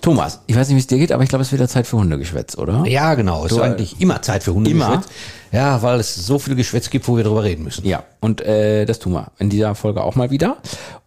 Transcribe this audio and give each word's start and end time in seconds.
Thomas, 0.00 0.40
ich 0.46 0.56
weiß 0.56 0.68
nicht, 0.68 0.76
wie 0.76 0.80
es 0.80 0.86
dir 0.86 0.98
geht, 0.98 1.12
aber 1.12 1.22
ich 1.22 1.28
glaube, 1.28 1.42
es 1.42 1.48
ist 1.48 1.52
wieder 1.52 1.68
Zeit 1.68 1.86
für 1.86 1.98
Hundegeschwätz, 1.98 2.56
oder? 2.56 2.84
Ja, 2.86 3.14
genau. 3.14 3.44
Es 3.44 3.52
ist 3.52 3.58
äh, 3.58 3.62
eigentlich 3.62 4.00
immer 4.00 4.22
Zeit 4.22 4.42
für 4.42 4.54
Hundegeschwätz. 4.54 5.06
Ja, 5.52 5.82
weil 5.82 6.00
es 6.00 6.14
so 6.14 6.38
viel 6.38 6.54
Geschwätz 6.54 6.90
gibt, 6.90 7.06
wo 7.08 7.16
wir 7.16 7.24
drüber 7.24 7.44
reden 7.44 7.64
müssen. 7.64 7.86
Ja, 7.86 8.04
und 8.20 8.40
äh, 8.40 8.86
das 8.86 8.98
tun 8.98 9.12
wir 9.12 9.32
in 9.38 9.50
dieser 9.50 9.74
Folge 9.74 10.02
auch 10.02 10.14
mal 10.14 10.30
wieder. 10.30 10.58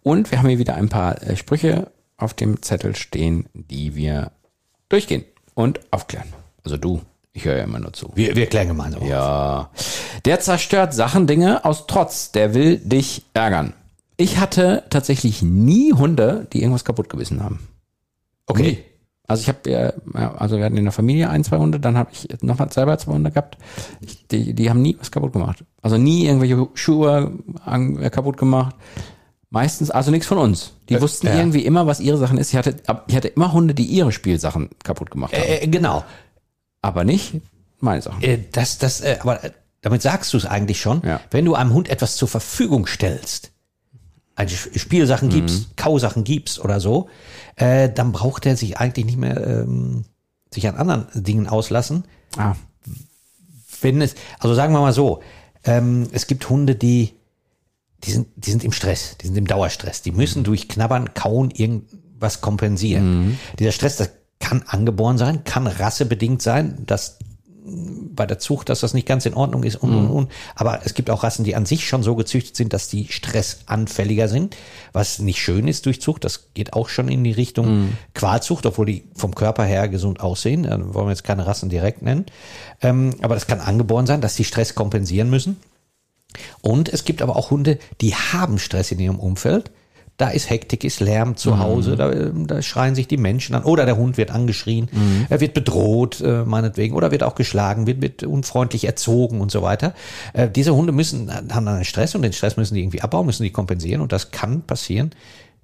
Und 0.03 0.31
wir 0.31 0.40
haben 0.40 0.50
hier 0.50 0.59
wieder 0.59 0.76
ein 0.76 0.90
paar 0.90 1.22
äh, 1.23 1.36
Sprüche 1.36 1.91
auf 2.17 2.34
dem 2.34 2.62
Zettel 2.62 2.95
stehen, 2.95 3.48
die 3.53 3.95
wir 3.95 4.31
durchgehen 4.90 5.23
und 5.55 5.80
aufklären. 5.91 6.28
Also 6.64 6.78
du, 6.78 7.02
ich 7.31 7.45
höre 7.45 7.58
ja 7.58 7.64
immer 7.64 7.80
nur 7.80 7.94
zu. 7.94 8.12
Wir, 8.16 8.36
wir 8.36 8.45
klären 8.45 8.67
gemeinsam. 8.67 9.05
Ja. 9.05 9.70
Der 10.25 10.39
zerstört 10.39 10.94
Sachen, 10.94 11.25
Dinge 11.25 11.66
aus 11.66 11.88
Trotz. 11.88 12.31
Der 12.31 12.53
will 12.53 12.78
dich 12.78 13.23
ärgern. 13.34 13.73
Ich 14.17 14.38
hatte 14.38 14.84
tatsächlich 14.89 15.41
nie 15.41 15.94
Hunde, 15.94 16.48
die 16.53 16.62
irgendwas 16.62 16.86
kaputt 16.86 17.09
gebissen 17.09 17.44
haben. 17.44 17.67
Okay. 18.45 18.84
Also 19.26 19.41
ich 19.41 19.48
habe 19.48 19.70
ja, 19.70 19.94
ja, 20.20 20.36
also 20.36 20.58
wir 20.58 20.66
hatten 20.66 20.76
in 20.76 20.84
der 20.84 20.91
Familie 20.91 21.30
ein, 21.30 21.44
zwei 21.44 21.58
Hunde, 21.58 21.80
dann 21.80 21.97
habe 21.97 22.09
ich 22.11 22.28
nochmal 22.42 22.72
selber 22.72 22.97
zwei 22.97 23.14
Hunde 23.14 23.31
gehabt. 23.31 23.58
Ich, 24.02 24.28
die, 24.28 24.53
die 24.53 24.70
haben 24.70 24.81
nie 24.81 24.97
was 25.00 25.11
kaputt 25.11 25.31
gemacht. 25.31 25.64
Also 25.81 25.97
nie 25.97 26.25
irgendwelche 26.25 26.67
Schuhe 26.73 27.31
an, 27.64 28.02
äh, 28.02 28.09
kaputt 28.09 28.38
gemacht. 28.38 28.75
Meistens, 29.50 29.92
also 29.92 30.12
nichts 30.12 30.28
von 30.28 30.39
uns. 30.39 30.73
Die 30.89 31.00
wussten 31.00 31.28
ja. 31.28 31.36
irgendwie 31.36 31.64
immer, 31.64 31.88
was 31.88 32.00
ihre 32.00 32.17
Sachen 32.17 32.38
ist. 32.38 32.50
Ich 32.50 32.58
hatte, 32.58 32.75
ich 33.08 33.16
hatte 33.16 33.28
immer 33.30 33.53
Hunde, 33.53 33.73
die 33.73 33.86
ihre 33.86 34.12
Spielsachen 34.12 34.72
kaputt 34.84 35.12
gemacht 35.12 35.34
haben. 35.34 35.44
Äh, 35.44 35.67
genau. 35.67 36.03
aber 36.81 37.06
nicht 37.06 37.36
meine 37.80 38.02
Sachen. 38.02 38.22
Äh, 38.23 38.40
das, 38.52 38.78
das, 38.78 39.02
äh, 39.02 39.17
aber 39.22 39.44
äh, 39.44 39.52
damit 39.81 40.02
sagst 40.02 40.34
du 40.34 40.38
es 40.38 40.45
eigentlich 40.45 40.81
schon. 40.81 41.02
Ja. 41.06 41.22
Wenn 41.31 41.45
du 41.45 41.56
einem 41.56 41.73
Hund 41.73 41.88
etwas 41.88 42.17
zur 42.17 42.28
Verfügung 42.28 42.88
stellst, 42.88 43.53
also 44.36 44.56
Sp- 44.58 44.78
Spielsachen 44.78 45.30
gibst, 45.30 45.76
Kausachen 45.78 46.23
gibst 46.23 46.59
oder 46.59 46.80
so, 46.80 47.09
äh, 47.56 47.89
dann 47.89 48.12
braucht 48.12 48.45
er 48.45 48.56
sich 48.58 48.78
eigentlich 48.78 49.06
nicht 49.06 49.17
mehr 49.17 49.45
ähm, 49.45 50.06
sich 50.53 50.67
an 50.67 50.75
anderen 50.75 51.08
Dingen 51.23 51.48
auslassen. 51.48 52.06
Ah, 52.38 52.56
Wenn 53.81 54.02
es, 54.02 54.16
also 54.40 54.56
sagen 54.56 54.73
wir 54.73 54.81
mal 54.81 54.94
so, 54.94 55.22
ähm, 55.66 56.08
es 56.12 56.28
gibt 56.28 56.50
Hunde, 56.50 56.75
die, 56.75 57.14
die 58.03 58.12
sind, 58.12 58.28
die 58.36 58.52
sind 58.52 58.64
im 58.64 58.72
Stress, 58.72 59.17
die 59.22 59.28
sind 59.28 59.38
im 59.38 59.48
Dauerstress. 59.48 60.02
Die 60.02 60.12
müssen 60.12 60.44
durch 60.44 60.68
Knabbern, 60.68 61.14
Kauen 61.14 61.52
irgendwas 61.52 62.42
kompensieren. 62.42 63.40
Dieser 63.59 63.72
Stress, 63.72 63.97
das 63.97 64.09
kann 64.40 64.64
angeboren 64.68 65.18
sein, 65.18 65.44
kann 65.44 65.68
rassebedingt 65.68 66.42
sein, 66.42 66.84
dass 66.86 67.18
bei 67.66 68.25
der 68.25 68.39
Zucht, 68.39 68.69
dass 68.69 68.81
das 68.81 68.94
nicht 68.94 69.08
ganz 69.08 69.25
in 69.25 69.33
Ordnung 69.33 69.64
ist 69.64 69.78
und, 69.78 69.95
und, 69.95 70.09
und. 70.09 70.31
Aber 70.56 70.81
es 70.86 70.94
gibt 70.94 71.09
auch 71.09 71.23
Rassen, 71.23 71.45
die 71.45 71.56
an 71.56 71.66
sich 71.66 71.88
schon 71.88 72.03
so 72.03 72.16
gezüchtet 72.16 72.56
sind, 72.56 72.73
dass 72.73 72.89
die 72.89 73.08
stressanfälliger 73.09 74.28
sind, 74.28 74.58
was 74.92 75.19
nicht 75.19 75.42
schön 75.42 75.67
ist 75.67 75.86
durch 75.86 76.02
Zucht. 76.02 76.23
Das 76.25 76.50
geht 76.53 76.73
auch 76.73 76.89
schon 76.89 77.08
in 77.08 77.23
die 77.23 77.31
Richtung 77.31 77.66
Qualzucht, 78.14 78.66
obwohl 78.66 78.86
die 78.86 79.03
vom 79.16 79.34
Körper 79.34 79.64
her 79.64 79.88
gesund 79.88 80.19
aussehen. 80.19 80.64
Da 80.64 80.94
wollen 80.94 81.08
wir 81.08 81.11
jetzt 81.11 81.23
keine 81.23 81.47
Rassen 81.47 81.69
direkt 81.69 82.02
nennen. 82.02 82.25
Ähm, 82.81 83.16
aber 83.22 83.36
das 83.36 83.47
kann 83.47 83.59
angeboren 83.59 84.06
sein, 84.06 84.22
dass 84.22 84.36
die 84.36 84.44
Stress 84.44 84.75
kompensieren 84.75 85.30
müssen. 85.30 85.57
Und 86.62 86.90
es 86.90 87.06
gibt 87.06 87.22
aber 87.22 87.35
auch 87.35 87.51
Hunde, 87.51 87.80
die 88.01 88.16
haben 88.16 88.59
Stress 88.59 88.91
in 88.91 89.00
ihrem 89.00 89.19
Umfeld. 89.19 89.72
Da 90.18 90.29
ist 90.29 90.50
Hektik, 90.50 90.84
ist 90.84 91.00
Lärm 91.00 91.35
zu 91.35 91.57
Hause, 91.57 91.96
da, 91.96 92.12
da 92.12 92.62
schreien 92.62 92.94
sich 92.94 93.07
die 93.07 93.18
Menschen 93.18 93.56
an. 93.56 93.63
Oder 93.63 93.85
der 93.85 93.97
Hund 93.97 94.18
wird 94.18 94.29
angeschrien, 94.29 94.88
er 95.29 95.41
wird 95.41 95.53
bedroht, 95.56 96.22
äh, 96.22 96.44
meinetwegen, 96.44 96.96
oder 96.96 97.09
wird 97.09 97.24
auch 97.24 97.35
geschlagen, 97.35 97.88
wird, 97.88 98.01
wird 98.01 98.24
unfreundlich 98.24 98.85
erzogen 98.85 99.41
und 99.41 99.51
so 99.51 99.63
weiter. 99.63 99.96
Äh, 100.34 100.50
diese 100.50 100.75
Hunde 100.75 100.91
müssen, 100.91 101.34
haben 101.34 101.66
dann 101.66 101.68
einen 101.68 101.85
Stress 101.85 102.13
und 102.13 102.22
den 102.22 102.34
Stress 102.34 102.57
müssen 102.57 102.75
die 102.75 102.81
irgendwie 102.81 103.01
abbauen, 103.01 103.25
müssen 103.25 103.44
die 103.44 103.51
kompensieren. 103.51 104.01
Und 104.01 104.12
das 104.12 104.29
kann 104.29 104.62
passieren, 104.62 105.12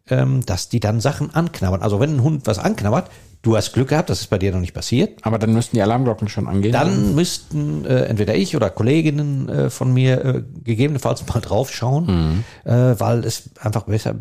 ähm, 0.10 0.46
dass 0.46 0.70
die 0.70 0.80
dann 0.80 1.00
Sachen 1.00 1.34
anknabbern. 1.34 1.82
Also 1.82 2.00
wenn 2.00 2.16
ein 2.18 2.24
Hund 2.24 2.46
was 2.46 2.60
anknabbert, 2.60 3.10
du 3.42 3.56
hast 3.56 3.74
Glück 3.74 3.90
gehabt, 3.90 4.10
das 4.10 4.22
ist 4.22 4.28
bei 4.28 4.38
dir 4.38 4.52
noch 4.52 4.60
nicht 4.60 4.74
passiert, 4.74 5.20
aber 5.22 5.40
dann 5.40 5.54
müssten 5.54 5.76
die 5.76 5.82
Alarmglocken 5.82 6.28
schon 6.28 6.48
angehen. 6.48 6.74
dann 6.74 7.16
müssten 7.16 7.86
äh, 7.86 8.06
entweder 8.06 8.36
ich 8.36 8.56
oder 8.56 8.70
Kolleginnen 8.70 9.48
äh, 9.50 9.70
von 9.70 9.94
mir 9.94 10.26
äh, 10.26 10.44
gegebenenfalls 10.64 11.26
mal 11.28 11.40
drauf 11.40 11.72
schauen, 11.72 12.44
äh, 12.66 12.72
weil 13.00 13.24
es 13.26 13.52
einfach 13.60 13.84
besser. 13.84 14.16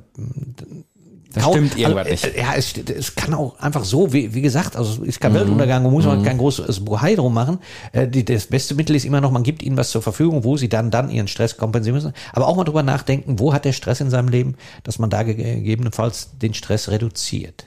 Das 1.34 1.44
Kaum- 1.44 1.52
stimmt 1.52 1.76
irgendwas 1.78 2.06
also, 2.08 2.26
nicht. 2.26 2.36
äh, 2.36 2.40
Ja, 2.40 2.54
es, 2.54 2.72
es 2.78 3.14
kann 3.14 3.34
auch 3.34 3.58
einfach 3.58 3.84
so, 3.84 4.14
wie, 4.14 4.32
wie 4.32 4.40
gesagt, 4.40 4.76
also 4.76 5.02
es 5.02 5.08
ist 5.08 5.20
kein 5.20 5.34
Weltuntergang, 5.34 5.82
man 5.82 5.92
muss 5.92 6.06
man 6.06 6.22
kein 6.22 6.38
großes 6.38 6.82
Bohai 6.86 7.16
drum 7.16 7.34
machen. 7.34 7.58
Äh, 7.92 8.08
die, 8.08 8.24
das 8.24 8.46
beste 8.46 8.74
Mittel 8.74 8.96
ist 8.96 9.04
immer 9.04 9.20
noch, 9.20 9.30
man 9.30 9.42
gibt 9.42 9.62
ihnen 9.62 9.76
was 9.76 9.90
zur 9.90 10.00
Verfügung, 10.00 10.42
wo 10.44 10.56
sie 10.56 10.70
dann 10.70 10.90
dann 10.90 11.10
ihren 11.10 11.28
Stress 11.28 11.58
kompensieren 11.58 11.96
müssen. 11.96 12.14
Aber 12.32 12.48
auch 12.48 12.56
mal 12.56 12.64
drüber 12.64 12.82
nachdenken, 12.82 13.38
wo 13.38 13.52
hat 13.52 13.66
der 13.66 13.72
Stress 13.72 14.00
in 14.00 14.08
seinem 14.08 14.28
Leben, 14.28 14.54
dass 14.84 14.98
man 14.98 15.10
da 15.10 15.22
ge- 15.22 15.34
gegebenenfalls 15.34 16.30
den 16.40 16.54
Stress 16.54 16.88
reduziert. 16.88 17.66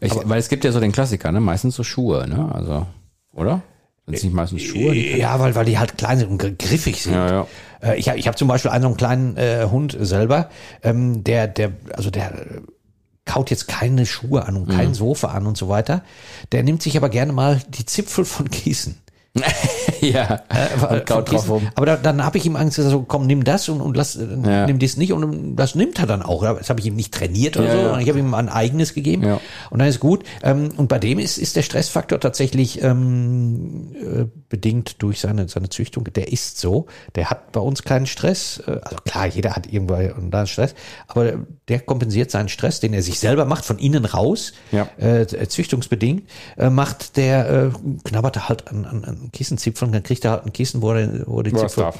Ich, 0.00 0.12
weil 0.14 0.38
es 0.38 0.48
gibt 0.48 0.64
ja 0.64 0.72
so 0.72 0.80
den 0.80 0.92
Klassiker, 0.92 1.30
ne? 1.32 1.40
Meistens 1.40 1.76
so 1.76 1.84
Schuhe, 1.84 2.26
ne? 2.28 2.50
Also, 2.52 2.86
oder? 3.32 3.62
Sind 4.06 4.14
es 4.16 4.24
nicht 4.24 4.34
meistens 4.34 4.62
Schuhe? 4.62 4.94
Ja, 4.94 5.38
weil, 5.38 5.54
weil 5.54 5.64
die 5.64 5.78
halt 5.78 5.96
klein 5.96 6.18
sind 6.18 6.28
und 6.30 6.38
gr- 6.38 6.50
griffig 6.50 7.02
sind. 7.02 7.12
Ja, 7.14 7.30
ja. 7.30 7.46
Äh, 7.82 7.98
ich 7.98 8.08
habe 8.08 8.18
ich 8.18 8.28
hab 8.28 8.36
zum 8.38 8.48
Beispiel 8.48 8.70
einen 8.70 8.82
so 8.82 8.88
einen 8.88 8.96
kleinen 8.96 9.36
äh, 9.36 9.66
Hund 9.70 9.96
selber, 9.98 10.50
ähm, 10.82 11.24
der, 11.24 11.46
der, 11.48 11.72
also 11.96 12.10
der 12.10 12.32
kaut 13.24 13.50
jetzt 13.50 13.68
keine 13.68 14.06
Schuhe 14.06 14.44
an 14.46 14.56
und 14.56 14.68
Mhm. 14.68 14.72
kein 14.72 14.94
Sofa 14.94 15.28
an 15.28 15.46
und 15.46 15.56
so 15.56 15.68
weiter. 15.68 16.02
Der 16.52 16.62
nimmt 16.62 16.82
sich 16.82 16.96
aber 16.96 17.08
gerne 17.08 17.32
mal 17.32 17.60
die 17.68 17.86
Zipfel 17.86 18.24
von 18.24 18.50
Kiesen. 18.50 18.96
ja. 20.00 20.42
Äh, 20.48 21.00
drauf 21.04 21.48
rum. 21.48 21.68
Aber 21.76 21.86
da, 21.86 21.96
dann 21.96 22.24
habe 22.24 22.38
ich 22.38 22.46
ihm 22.46 22.56
Angst 22.56 22.76
gesagt, 22.76 22.90
so, 22.92 23.02
komm, 23.02 23.26
nimm 23.26 23.44
das 23.44 23.68
und, 23.68 23.80
und 23.80 23.96
lass, 23.96 24.16
äh, 24.16 24.26
Ja. 24.44 24.66
nimm 24.66 24.78
das 24.80 24.96
nicht 24.96 25.12
und 25.12 25.54
das 25.56 25.74
nimmt 25.76 25.98
er 26.00 26.06
dann 26.06 26.22
auch. 26.22 26.42
Das 26.42 26.68
habe 26.68 26.80
ich 26.80 26.86
ihm 26.86 26.96
nicht 26.96 27.14
trainiert 27.14 27.56
oder 27.56 27.66
Ja, 27.68 27.72
so, 27.74 27.80
ja. 27.90 27.98
ich 28.00 28.08
habe 28.08 28.18
ihm 28.18 28.34
ein 28.34 28.48
eigenes 28.48 28.92
gegeben 28.92 29.22
Ja. 29.24 29.40
und 29.70 29.78
dann 29.78 29.86
ist 29.88 30.00
gut. 30.00 30.24
Ähm, 30.42 30.70
und 30.76 30.88
bei 30.88 30.98
dem 30.98 31.18
ist, 31.20 31.38
ist 31.38 31.54
der 31.54 31.62
Stressfaktor 31.62 32.18
tatsächlich 32.18 32.82
ähm, 32.82 33.92
äh, 33.94 34.24
bedingt 34.48 35.00
durch 35.02 35.20
seine, 35.20 35.48
seine 35.48 35.68
Züchtung. 35.68 36.04
Der 36.12 36.32
ist 36.32 36.58
so, 36.58 36.86
der 37.14 37.30
hat 37.30 37.52
bei 37.52 37.60
uns 37.60 37.82
keinen 37.84 38.06
Stress. 38.06 38.60
Äh, 38.66 38.80
also 38.82 38.96
klar, 39.04 39.26
jeder 39.26 39.54
hat 39.54 39.72
irgendwo 39.72 39.94
und 39.94 40.32
da 40.32 40.46
Stress, 40.46 40.74
aber 41.06 41.34
der 41.68 41.78
kompensiert 41.80 42.30
seinen 42.32 42.48
Stress, 42.48 42.80
den 42.80 42.92
er 42.94 43.02
sich 43.02 43.20
selber 43.20 43.44
macht, 43.44 43.64
von 43.64 43.78
innen 43.78 44.04
raus, 44.06 44.52
Ja. 44.72 44.88
äh, 44.98 45.26
züchtungsbedingt, 45.46 46.28
äh, 46.58 46.68
macht 46.70 47.16
der, 47.16 47.48
äh, 47.48 47.70
knabbert 48.04 48.36
er 48.36 48.48
halt 48.48 48.66
an, 48.68 48.84
an, 48.84 49.04
an 49.04 49.19
Kissenzipfeln, 49.32 49.92
dann 49.92 50.02
kriegt 50.02 50.24
er 50.24 50.32
halt 50.32 50.46
ein 50.46 50.52
Kissen, 50.52 50.82
wo 50.82 50.92
er, 50.92 51.26
wo 51.26 51.42
die 51.42 51.52
Wo 51.52 51.58
er 51.58 51.68
Zipfel. 51.68 51.92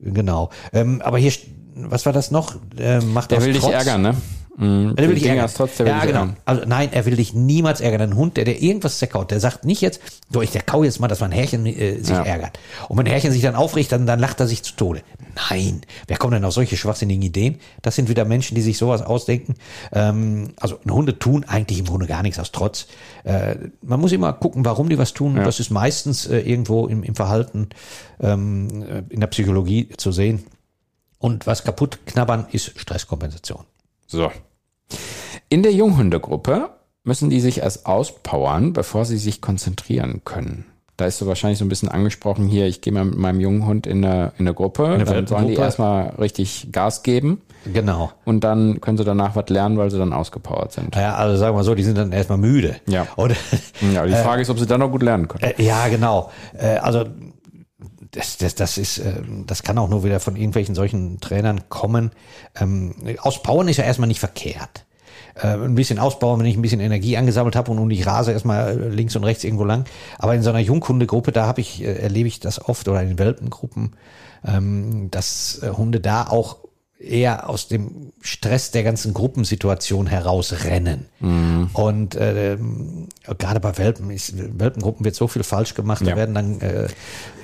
Genau. 0.00 0.50
Ähm, 0.72 1.00
aber 1.02 1.18
hier, 1.18 1.32
was 1.74 2.06
war 2.06 2.12
das 2.12 2.30
noch? 2.30 2.56
Äh, 2.76 3.00
macht 3.00 3.30
Der 3.30 3.38
aus 3.38 3.44
will 3.44 3.52
dich 3.52 3.62
Trotz. 3.62 3.72
ärgern, 3.74 4.02
ne? 4.02 4.16
Mhm. 4.56 4.94
Er 4.96 5.08
will 5.08 5.14
dich 5.14 5.26
ärgern. 5.26 5.44
hast 5.44 5.56
trotz, 5.56 5.76
der 5.78 5.86
will 5.86 5.92
ja, 5.92 6.04
genau. 6.04 6.20
ärgern. 6.20 6.36
Also 6.44 6.62
nein, 6.66 6.90
er 6.92 7.06
will 7.06 7.16
dich 7.16 7.32
niemals 7.32 7.80
ärgern. 7.80 8.02
Ein 8.02 8.16
Hund, 8.16 8.36
der 8.36 8.44
dir 8.44 8.60
irgendwas 8.60 8.98
zerkaut, 8.98 9.30
der 9.30 9.40
sagt 9.40 9.64
nicht 9.64 9.80
jetzt, 9.80 10.00
so 10.30 10.42
ich 10.42 10.50
der 10.50 10.62
kau 10.62 10.84
jetzt 10.84 11.00
mal, 11.00 11.08
dass 11.08 11.20
mein 11.20 11.32
Herrchen 11.32 11.64
äh, 11.66 11.98
sich 11.98 12.10
Ja. 12.10 12.22
ärgert. 12.22 12.58
Und 12.88 12.98
wenn 12.98 13.06
Herrchen 13.06 13.32
sich 13.32 13.42
dann 13.42 13.54
aufricht, 13.54 13.92
dann, 13.92 14.06
dann 14.06 14.18
lacht 14.20 14.40
er 14.40 14.46
sich 14.46 14.62
zu 14.62 14.74
Tode. 14.76 15.02
Nein, 15.50 15.80
wer 16.06 16.18
kommt 16.18 16.34
denn 16.34 16.44
auf 16.44 16.52
solche 16.52 16.76
schwachsinnigen 16.76 17.22
Ideen? 17.22 17.58
Das 17.80 17.96
sind 17.96 18.10
wieder 18.10 18.26
Menschen, 18.26 18.54
die 18.54 18.60
sich 18.60 18.76
sowas 18.76 19.00
ausdenken. 19.00 19.54
Ähm, 19.92 20.50
also 20.60 20.78
Hunde 20.88 21.18
tun 21.18 21.44
eigentlich 21.48 21.78
im 21.78 21.86
Grunde 21.86 22.06
gar 22.06 22.22
nichts 22.22 22.38
aus 22.38 22.52
Trotz. 22.52 22.86
Äh, 23.24 23.56
man 23.80 24.00
muss 24.00 24.12
immer 24.12 24.34
gucken, 24.34 24.64
warum 24.64 24.90
die 24.90 24.98
was 24.98 25.14
tun. 25.14 25.36
Das 25.36 25.60
ist 25.60 25.70
meistens 25.70 26.26
äh, 26.26 26.40
irgendwo 26.40 26.86
im, 26.86 27.02
im 27.02 27.14
Verhalten, 27.14 27.70
ähm, 28.20 28.82
äh, 28.82 29.02
in 29.08 29.20
der 29.20 29.28
Psychologie 29.28 29.88
zu 29.96 30.12
sehen. 30.12 30.44
Und 31.18 31.46
was 31.46 31.64
kaputt 31.64 32.00
knabbern 32.04 32.46
ist 32.52 32.78
Stresskompensation. 32.78 33.64
So. 34.12 34.30
In 35.48 35.62
der 35.62 35.72
Junghundegruppe 35.72 36.68
müssen 37.04 37.30
die 37.30 37.40
sich 37.40 37.58
erst 37.58 37.86
auspowern, 37.86 38.72
bevor 38.74 39.04
sie 39.04 39.16
sich 39.16 39.40
konzentrieren 39.40 40.20
können. 40.24 40.66
Da 40.98 41.06
ist 41.06 41.18
so 41.18 41.26
wahrscheinlich 41.26 41.58
so 41.58 41.64
ein 41.64 41.68
bisschen 41.70 41.88
angesprochen 41.88 42.46
hier, 42.46 42.66
ich 42.66 42.82
gehe 42.82 42.92
mal 42.92 43.04
mit 43.06 43.16
meinem 43.16 43.40
jungen 43.40 43.66
Hund 43.66 43.86
in 43.86 44.04
eine, 44.04 44.32
in 44.38 44.46
eine 44.46 44.54
Gruppe, 44.54 44.86
eine 44.86 45.04
dann 45.04 45.26
sollen 45.26 45.48
die 45.48 45.54
erstmal 45.54 46.10
richtig 46.20 46.68
Gas 46.70 47.02
geben 47.02 47.40
Genau. 47.72 48.12
und 48.26 48.44
dann 48.44 48.80
können 48.82 48.98
sie 48.98 49.04
danach 49.04 49.34
was 49.34 49.48
lernen, 49.48 49.78
weil 49.78 49.90
sie 49.90 49.96
dann 49.98 50.12
ausgepowert 50.12 50.72
sind. 50.72 50.94
Naja, 50.94 51.14
also 51.14 51.36
sagen 51.38 51.56
wir 51.56 51.64
so, 51.64 51.74
die 51.74 51.82
sind 51.82 51.96
dann 51.96 52.12
erstmal 52.12 52.38
müde. 52.38 52.76
Ja. 52.86 53.06
Oder, 53.16 53.34
Ja, 53.94 54.04
die 54.06 54.12
Frage 54.12 54.42
ist, 54.42 54.50
ob 54.50 54.58
sie 54.58 54.66
dann 54.66 54.80
noch 54.80 54.90
gut 54.90 55.02
lernen 55.02 55.26
können. 55.28 55.42
äh, 55.42 55.62
ja, 55.62 55.88
genau. 55.88 56.30
Äh, 56.52 56.76
also 56.76 57.06
das, 58.12 58.36
das, 58.36 58.54
das 58.54 58.78
ist, 58.78 58.98
äh, 58.98 59.22
das 59.46 59.62
kann 59.62 59.78
auch 59.78 59.88
nur 59.88 60.04
wieder 60.04 60.20
von 60.20 60.36
irgendwelchen 60.36 60.74
solchen 60.74 61.20
Trainern 61.20 61.68
kommen. 61.68 62.12
Ähm, 62.58 62.94
auspowern 63.18 63.68
ist 63.68 63.78
ja 63.78 63.84
erstmal 63.84 64.08
nicht 64.08 64.20
verkehrt. 64.20 64.84
äh, 65.34 65.48
ein 65.48 65.74
bisschen 65.74 65.98
ausbauen, 65.98 66.40
wenn 66.40 66.46
ich 66.46 66.56
ein 66.56 66.62
bisschen 66.62 66.80
Energie 66.80 67.16
angesammelt 67.16 67.56
habe 67.56 67.70
und, 67.70 67.78
und 67.78 67.90
ich 67.90 68.06
rase 68.06 68.32
erstmal 68.32 68.78
äh, 68.80 68.88
links 68.88 69.16
und 69.16 69.24
rechts 69.24 69.44
irgendwo 69.44 69.64
lang. 69.64 69.84
Aber 70.18 70.34
in 70.34 70.42
so 70.42 70.50
einer 70.50 70.60
Junghundegruppe, 70.60 71.32
da 71.32 71.46
habe 71.46 71.60
ich, 71.60 71.82
erlebe 71.82 72.28
ich 72.28 72.40
das 72.40 72.62
oft 72.64 72.86
oder 72.88 73.02
in 73.02 73.18
Welpengruppen, 73.18 73.96
ähm, 74.44 75.10
dass 75.10 75.62
Hunde 75.76 76.00
da 76.00 76.26
auch 76.26 76.58
eher 77.02 77.48
aus 77.48 77.68
dem 77.68 78.12
Stress 78.20 78.70
der 78.70 78.82
ganzen 78.84 79.12
Gruppensituation 79.14 80.06
herausrennen. 80.06 81.06
Und 81.72 82.14
äh, 82.14 82.56
gerade 83.38 83.60
bei 83.60 83.76
Welpen, 83.78 84.10
ist, 84.10 84.34
Welpengruppen 84.58 85.04
wird 85.04 85.14
so 85.14 85.26
viel 85.28 85.42
falsch 85.42 85.74
gemacht, 85.74 86.02
Ja. 86.02 86.10
da 86.10 86.16
werden 86.16 86.34
dann 86.34 86.60
äh, 86.60 86.84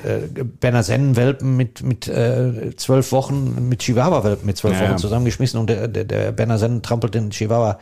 äh, 0.05 0.45
Berner 0.61 0.83
Sennen-Welpen 0.83 1.57
mit, 1.57 1.83
mit 1.83 2.07
äh, 2.09 2.75
zwölf 2.77 3.13
Wochen, 3.13 3.69
mit 3.69 3.81
Chihuahua-Welpen 3.81 4.47
mit 4.47 4.57
zwölf 4.57 4.75
Ja, 4.77 4.83
Wochen 4.83 4.91
ja. 4.93 4.97
zusammengeschmissen 4.99 5.59
und 5.61 5.69
der, 5.69 5.89
der, 5.89 6.05
der 6.05 6.33
Berner 6.33 6.59
Sennen 6.59 6.83
trampelt 6.83 7.15
den 7.15 7.31
Chihuahua 7.31 7.79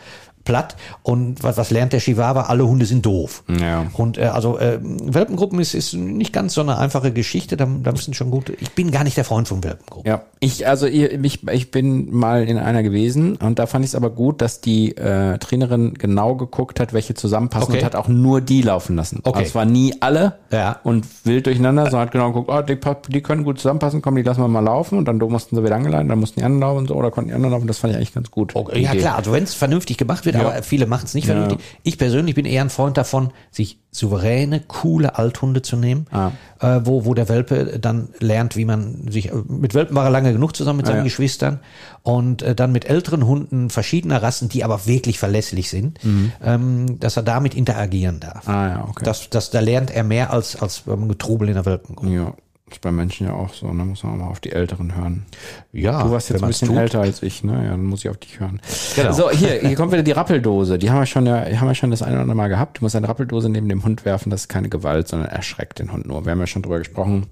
platt. 0.47 0.77
Und 1.03 1.43
was, 1.43 1.59
was 1.59 1.71
lernt 1.71 1.93
der 1.93 2.01
Chihuahua? 2.01 2.43
Alle 2.45 2.67
Hunde 2.67 2.87
sind 2.87 3.05
doof. 3.05 3.43
Ja. 3.61 3.85
Und 3.93 4.17
äh, 4.17 4.23
also 4.23 4.59
äh, 4.59 4.79
Welpengruppen 4.83 5.61
ist, 5.61 5.75
ist 5.75 5.93
nicht 5.93 6.33
ganz 6.33 6.55
so 6.55 6.63
eine 6.63 6.79
einfache 6.79 7.13
Geschichte. 7.13 7.59
Da, 7.59 7.69
da 7.83 7.93
müssen 7.93 8.15
schon 8.15 8.31
gute. 8.31 8.55
Ich 8.55 8.73
bin 8.73 8.91
gar 8.91 9.05
nicht 9.05 9.17
der 9.19 9.25
Freund 9.25 9.47
von 9.49 9.63
Welpengruppen. 9.63 10.09
Ja, 10.11 10.23
ich, 10.41 10.67
also 10.67 10.87
ich, 10.87 11.13
ich, 11.13 11.47
ich 11.49 11.71
bin 11.71 12.11
mal 12.15 12.45
in 12.45 12.57
einer 12.57 12.83
gewesen 12.83 13.37
und 13.37 13.59
da 13.59 13.67
fand 13.67 13.85
ich 13.85 13.91
es 13.91 13.95
aber 13.95 14.11
gut, 14.11 14.41
dass 14.41 14.61
die 14.63 14.97
äh, 14.97 15.37
Trainerin 15.39 15.95
genau 15.95 16.35
geguckt 16.37 16.81
hat, 16.81 16.93
welche 16.93 17.15
zusammenpassen 17.15 17.67
Okay. 17.67 17.79
und 17.79 17.85
hat 17.85 17.97
auch 17.97 18.07
nur 18.09 18.41
die 18.41 18.63
laufen 18.63 18.95
lassen. 18.95 19.21
Okay. 19.25 19.39
Also 19.39 19.49
es 19.49 19.55
war 19.57 19.65
nie 19.65 19.95
alle 20.01 20.37
Ja. 20.53 20.79
und 20.85 21.05
wild 21.25 21.47
durcheinander, 21.47 21.85
sondern 21.91 22.03
hat 22.03 22.13
genau 22.13 22.29
geguckt, 22.33 22.49
oh, 22.53 22.63
die, 22.63 22.79
die 23.13 23.21
können 23.23 23.43
gut 23.43 23.59
zusammenpassen, 23.59 24.03
komm, 24.03 24.15
die 24.15 24.23
lassen 24.23 24.41
wir 24.41 24.47
mal 24.49 24.61
laufen 24.61 24.99
und 24.99 25.07
dann 25.09 25.19
mussten 25.19 25.57
sie 25.57 25.65
wieder 25.65 25.75
angeleitet, 25.75 26.09
dann 26.11 26.21
mussten 26.21 26.39
die 26.39 26.45
anderen 26.45 26.61
laufen 26.61 26.79
und 26.79 26.89
so 26.89 26.95
oder 26.95 27.11
konnten 27.11 27.29
die 27.31 27.35
anderen 27.35 27.53
laufen, 27.55 27.67
das 27.67 27.79
fand 27.79 27.93
ich 27.93 27.97
eigentlich 27.97 28.15
ganz 28.15 28.31
gut. 28.31 28.55
Okay, 28.55 28.81
ja 28.81 28.95
klar, 28.95 29.17
also 29.17 29.33
wenn 29.33 29.43
es 29.43 29.55
vernünftig 29.55 29.97
gemacht 29.97 30.25
wird, 30.27 30.36
Ja. 30.39 30.49
aber 30.49 30.63
viele 30.63 30.87
machen 30.87 31.05
es 31.07 31.15
nicht 31.15 31.27
vernünftig. 31.27 31.59
Ich 31.83 31.99
persönlich 31.99 32.35
bin 32.35 32.45
eher 32.47 32.63
ein 32.63 32.71
Freund 32.71 32.97
davon, 32.97 33.31
sich 33.51 33.79
souveräne, 33.91 34.61
coole 34.61 35.17
Althunde 35.17 35.63
zu 35.63 35.77
nehmen, 35.77 36.07
Ah. 36.11 36.33
äh, 36.61 36.81
wo, 36.85 37.07
wo 37.07 37.15
der 37.15 37.29
Welpe 37.31 37.79
dann 37.79 38.09
lernt, 38.21 38.55
wie 38.57 38.67
man 38.67 39.11
sich, 39.11 39.31
äh, 39.31 39.35
mit 39.49 39.75
Welpen 39.75 39.97
war 39.97 40.05
er 40.05 40.11
lange 40.11 40.33
genug 40.33 40.55
zusammen 40.55 40.79
mit 40.79 40.87
seinen 40.87 40.99
ja. 40.99 41.03
Geschwistern 41.05 41.61
und 42.03 42.43
äh, 42.43 42.55
dann 42.55 42.73
mit 42.73 42.85
älteren 42.91 43.27
Hunden 43.27 43.71
verschiedener 43.71 44.23
Rassen, 44.23 44.49
die 44.51 44.65
aber 44.65 44.87
wirklich 44.87 45.19
verlässlich 45.19 45.71
sind, 45.71 45.99
ähm, 46.45 47.01
dass 47.01 47.17
er 47.17 47.23
damit 47.23 47.55
interagieren 47.55 48.21
darf. 48.21 48.47
Mhm. 48.47 48.55
Ah 48.55 48.69
ja, 48.69 48.85
okay. 48.89 49.05
Das, 49.05 49.31
das, 49.31 49.49
da 49.51 49.61
lernt 49.61 49.91
er 49.91 50.05
mehr 50.05 50.31
als, 50.33 50.61
als 50.61 50.81
beim 50.81 51.09
Getrubel 51.09 51.49
in 51.49 51.55
der 51.55 51.65
Welpengruppe. 51.65 52.13
ja, 52.13 52.35
ist 52.71 52.81
bei 52.81 52.91
Menschen 52.91 53.29
ja 53.29 53.33
auch 53.35 53.55
so, 53.55 53.73
ne? 53.73 53.85
muss 53.85 54.03
man 54.03 54.15
auch 54.15 54.25
mal 54.25 54.27
auf 54.31 54.41
die 54.41 54.51
Älteren 54.53 54.97
hören. 54.97 55.25
Ja, 55.73 56.03
Du 56.03 56.11
warst 56.11 56.31
jetzt 56.31 56.43
ein 56.43 56.49
bisschen 56.49 56.69
tut. 56.69 56.77
älter 56.79 57.01
als 57.01 57.23
ich, 57.23 57.45
ne? 57.45 57.53
Ja, 57.65 57.71
dann 57.71 57.85
muss 57.85 58.01
ich 58.05 58.11
auf 58.11 58.17
dich 58.17 58.41
hören. 58.41 58.61
Genau. 58.97 59.13
So, 59.13 59.31
hier, 59.31 59.61
hier 59.61 59.77
kommt 59.77 59.93
wieder 59.93 60.03
die 60.03 60.11
Rappeldose. 60.13 60.77
Die 60.79 60.91
haben 60.91 60.99
wir 60.99 61.07
schon, 61.07 61.27
ja, 61.27 61.45
haben 61.61 61.69
wir 61.69 61.75
schon 61.77 61.93
das 61.93 62.03
eine 62.03 62.15
oder 62.15 62.23
andere 62.23 62.37
Mal 62.37 62.49
gehabt. 62.49 62.79
Du 62.79 62.85
musst 62.85 62.97
eine 62.97 63.09
Rappeldose 63.09 63.49
neben 63.49 63.69
dem 63.69 63.85
Hund 63.85 64.05
werfen. 64.05 64.31
Das 64.31 64.43
ist 64.43 64.49
keine 64.49 64.69
Gewalt, 64.69 65.07
sondern 65.07 65.29
erschreckt 65.29 65.79
den 65.79 65.93
Hund 65.93 66.07
nur. 66.07 66.25
Wir 66.25 66.33
haben 66.33 66.41
ja 66.41 66.47
schon 66.49 66.63
drüber 66.63 66.79
gesprochen. 66.79 67.27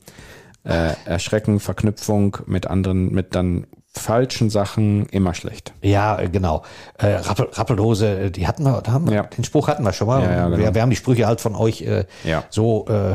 Äh, 0.63 0.93
Erschrecken, 1.05 1.59
Verknüpfung 1.61 2.39
mit 2.47 2.69
anderen, 2.69 3.13
mit 3.13 3.35
dann 3.35 3.67
falschen 3.97 4.51
Sachen 4.51 5.07
immer 5.11 5.35
schlecht. 5.35 5.73
Ja, 5.83 6.19
äh, 6.19 6.29
genau. 6.29 6.63
Äh, 6.99 7.15
Rappel, 7.17 7.49
Rappeldose, 7.53 8.19
äh, 8.27 8.31
die 8.31 8.47
hatten 8.49 8.65
wir, 8.65 8.83
haben 8.89 9.09
wir, 9.09 9.15
Ja. 9.17 9.23
den 9.25 9.45
Spruch 9.45 9.69
hatten 9.69 9.85
wir 9.85 9.93
schon 9.93 10.07
mal. 10.07 10.23
Ja, 10.23 10.31
ja, 10.33 10.45
genau. 10.49 10.59
wir, 10.59 10.75
wir 10.75 10.83
haben 10.83 10.91
die 10.91 10.97
Sprüche 10.97 11.27
halt 11.27 11.41
von 11.41 11.55
euch 11.55 11.83
äh, 11.83 12.05
Ja. 12.25 12.45
so, 12.51 12.87
äh, 12.89 13.15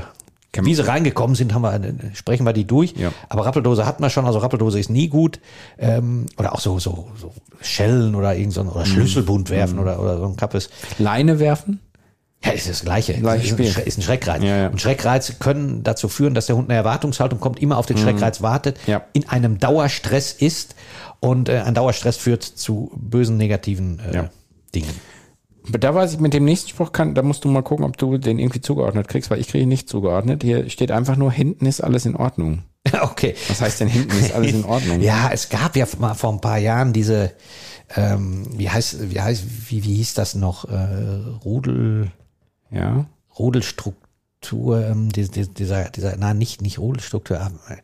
wie 0.62 0.74
sie 0.75 0.86
reingekommen 0.88 1.36
sind, 1.36 1.54
haben 1.54 1.62
wir, 1.62 1.74
äh, 1.75 1.94
sprechen 2.16 2.46
wir 2.46 2.54
die 2.54 2.66
durch. 2.66 2.94
Ja. 2.98 3.12
Aber 3.30 3.46
Rappeldose 3.46 3.86
hatten 3.86 4.01
wir 4.04 4.10
schon, 4.10 4.25
also 4.25 4.40
Rappeldose 4.40 4.80
ist 4.80 4.90
nie 4.90 5.07
gut. 5.07 5.40
Ähm, 5.78 6.25
oder 6.38 6.54
auch 6.54 6.60
so, 6.60 6.80
so, 6.80 7.10
so 7.19 7.31
Schellen 7.62 8.16
oder 8.16 8.36
irgend 8.36 8.54
so 8.54 8.62
ein, 8.62 8.68
Mhm. 8.68 8.74
oder 8.74 8.86
Schlüsselbund 8.86 9.50
werfen 9.50 9.80
oder, 9.80 10.00
oder 10.01 10.18
so 10.18 10.25
ein 10.25 10.36
Kappes. 10.36 10.69
Leine 10.98 11.40
werfen? 11.40 11.80
Ja, 12.44 12.51
ist 12.51 12.69
das 12.69 12.84
Gleiche. 12.84 13.13
Gleiches 13.16 13.51
ist, 13.51 13.60
ein, 13.60 13.66
Spiel. 13.68 13.84
Ist 13.86 13.98
ein 13.98 14.01
Schreckreiz. 14.01 14.42
Ja, 14.42 14.56
ja. 14.57 14.68
Und 14.69 14.80
Schreckreize 14.80 15.34
können 15.40 15.84
dazu 15.84 16.07
führen, 16.07 16.34
dass 16.34 16.46
der 16.46 16.56
Hund 16.56 16.69
eine 16.69 16.78
Erwartungshaltung 16.78 17.40
kommt, 17.42 17.62
immer 17.62 17.78
auf 17.78 17.86
den 17.86 17.98
Schreckreiz 17.98 18.42
wartet, 18.42 18.78
Mhm. 18.88 18.92
Ja. 18.92 19.01
in 19.13 19.28
einem 19.28 19.60
Dauerstress 19.60 20.31
ist 20.31 20.74
und 21.19 21.50
äh, 21.50 21.60
ein 21.60 21.74
Dauerstress 21.75 22.16
führt 22.16 22.44
zu 22.44 22.92
bösen 22.96 23.36
negativen 23.38 24.00
äh, 24.10 24.16
Ja. 24.16 24.30
Dingen. 24.74 24.90
Da 25.68 25.94
weiß 25.94 26.14
ich, 26.14 26.20
mit 26.20 26.34
dem 26.34 26.46
nächsten 26.46 26.70
Spruch 26.70 26.92
kann, 26.94 27.16
da 27.16 27.22
musst 27.22 27.44
du 27.44 27.50
mal 27.50 27.62
gucken, 27.64 27.86
ob 27.86 27.98
du 27.98 28.18
den 28.18 28.40
irgendwie 28.40 28.62
zugeordnet 28.62 29.08
kriegst, 29.08 29.30
weil 29.30 29.40
ich 29.40 29.48
kriege 29.48 29.64
ihn 29.64 29.70
nicht 29.70 29.90
zugeordnet. 29.90 30.42
Hier 30.44 30.70
steht 30.70 30.92
einfach 30.92 31.16
nur, 31.18 31.32
hinten 31.32 31.66
ist 31.66 31.82
alles 31.82 32.06
in 32.06 32.16
Ordnung. 32.16 32.64
Okay. 33.02 33.36
Was 33.50 33.62
heißt 33.62 33.82
denn, 33.82 33.88
hinten 33.90 34.18
ist 34.18 34.34
alles 34.34 34.54
in 34.54 34.64
Ordnung? 34.66 35.02
Ja, 35.02 35.30
es 35.32 35.50
gab 35.50 35.76
ja 35.76 35.86
mal 36.00 36.14
vor 36.16 36.32
ein 36.32 36.42
paar 36.42 36.58
Jahren 36.58 36.94
diese, 36.94 37.34
ähm, 37.96 38.48
wie 38.58 38.70
heißt, 38.70 39.12
wie 39.12 39.20
heißt, 39.22 39.44
wie, 39.70 39.84
wie 39.84 39.96
hieß 39.96 40.14
das 40.14 40.34
noch, 40.34 40.66
äh, 40.66 41.20
Rudel, 41.44 42.12
Ja. 42.72 43.06
Rudelstruktur, 43.38 44.86
ähm, 44.88 45.12
die, 45.12 45.28
die, 45.30 45.48
dieser, 45.48 45.90
dieser, 45.90 46.16
nein, 46.18 46.38
nicht, 46.38 46.62
nicht 46.62 46.80
Rudelstruktur, 46.80 47.40
ah, 47.40 47.52
äh, 47.70 47.78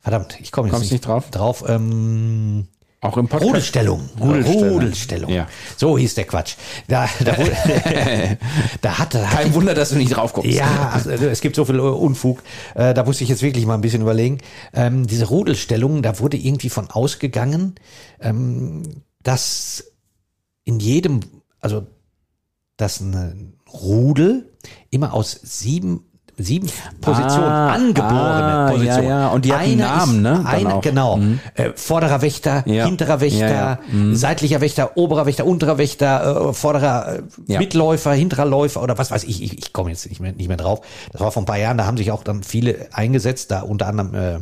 verdammt, 0.00 0.38
ich 0.40 0.52
komme 0.52 0.68
jetzt 0.68 0.76
Kommst 0.76 0.92
nicht 0.92 1.06
drauf? 1.06 1.30
drauf, 1.30 1.64
ähm, 1.66 2.66
Auch 3.04 3.18
im 3.18 3.28
Podcast. 3.28 3.50
Rudelstellung. 3.50 4.08
Rudelstellung. 4.18 4.68
Rudelstellung. 4.70 5.30
Ja. 5.30 5.46
So 5.76 5.98
hieß 5.98 6.14
der 6.14 6.24
Quatsch. 6.24 6.54
Da, 6.88 7.06
da, 7.22 7.36
da 8.80 8.98
hatte, 8.98 9.22
Kein 9.30 9.52
Wunder, 9.52 9.74
dass 9.74 9.90
du 9.90 9.96
nicht 9.96 10.16
drauf 10.16 10.32
guckst. 10.32 10.50
ja, 10.50 10.92
ach, 10.94 11.04
äh, 11.04 11.26
es 11.26 11.42
gibt 11.42 11.54
so 11.54 11.66
viel 11.66 11.76
äh, 11.76 11.82
Unfug. 11.82 12.42
Äh, 12.74 12.94
Da 12.94 13.04
musste 13.04 13.22
ich 13.22 13.28
jetzt 13.28 13.42
wirklich 13.42 13.66
mal 13.66 13.74
ein 13.74 13.82
bisschen 13.82 14.00
überlegen. 14.00 14.38
Ähm, 14.72 15.06
diese 15.06 15.26
Rudelstellung, 15.26 16.00
da 16.00 16.18
wurde 16.18 16.38
irgendwie 16.38 16.70
von 16.70 16.88
ausgegangen, 16.90 17.74
ähm, 18.20 19.02
dass 19.22 19.84
in 20.64 20.80
jedem, 20.80 21.20
also 21.60 21.86
dass 22.78 23.00
ein 23.00 23.52
Rudel 23.70 24.50
immer 24.90 25.12
aus 25.12 25.38
sieben 25.42 26.06
sieben 26.36 26.68
Positionen, 27.00 27.44
Ah, 27.44 27.72
angeborene 27.72 28.12
ah, 28.14 28.70
Positionen. 28.70 29.04
ja, 29.04 29.20
ja. 29.20 29.28
Und 29.28 29.44
die 29.44 29.52
hatten 29.52 29.64
Einer 29.72 29.96
Namen, 29.96 30.22
ne? 30.22 30.30
Dann 30.44 30.46
Einer, 30.46 30.74
auch. 30.76 30.80
genau. 30.80 31.18
Äh, 31.54 31.70
vorderer 31.74 32.22
Wächter, 32.22 32.62
Ja. 32.66 32.86
hinterer 32.86 33.20
Wächter, 33.20 33.48
ja. 33.50 33.78
seitlicher 34.12 34.60
Wächter, 34.60 34.96
oberer 34.96 35.26
Wächter, 35.26 35.46
unterer 35.46 35.78
Wächter, 35.78 36.48
äh, 36.48 36.52
vorderer 36.52 37.20
äh. 37.48 37.58
Mitläufer, 37.58 38.12
hinterer 38.12 38.46
Läufer 38.46 38.82
oder 38.82 38.98
was 38.98 39.10
weiß 39.10 39.24
ich. 39.24 39.42
Ich, 39.42 39.58
ich 39.58 39.72
komme 39.72 39.90
jetzt 39.90 40.08
nicht 40.08 40.20
mehr, 40.20 40.32
nicht 40.32 40.48
mehr 40.48 40.56
drauf. 40.56 40.80
Das 41.12 41.20
war 41.20 41.30
vor 41.32 41.42
ein 41.42 41.46
paar 41.46 41.58
Jahren, 41.58 41.78
da 41.78 41.86
haben 41.86 41.96
sich 41.96 42.10
auch 42.10 42.24
dann 42.24 42.42
viele 42.42 42.88
eingesetzt, 42.92 43.50
da 43.50 43.60
unter 43.62 43.86
anderem 43.86 44.14
äh, 44.14 44.38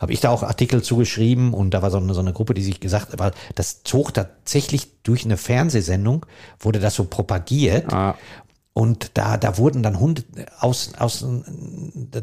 habe 0.00 0.12
ich 0.12 0.18
da 0.18 0.30
auch 0.30 0.42
Artikel 0.42 0.82
zugeschrieben 0.82 1.54
und 1.54 1.70
da 1.74 1.80
war 1.80 1.92
so 1.92 1.98
eine, 1.98 2.12
so 2.12 2.18
eine 2.20 2.32
Gruppe, 2.32 2.54
die 2.54 2.62
sich 2.64 2.80
gesagt 2.80 3.20
hat, 3.20 3.34
das 3.54 3.84
zog 3.84 4.12
tatsächlich 4.12 4.88
durch 5.04 5.24
eine 5.24 5.36
Fernsehsendung, 5.36 6.26
wurde 6.58 6.80
das 6.80 6.96
so 6.96 7.04
propagiert. 7.04 7.92
Ah. 7.92 8.16
Und 8.74 9.10
da, 9.14 9.36
da 9.36 9.58
wurden 9.58 9.82
dann 9.82 10.00
Hunde 10.00 10.22
aus, 10.58 10.92
aus, 10.98 11.26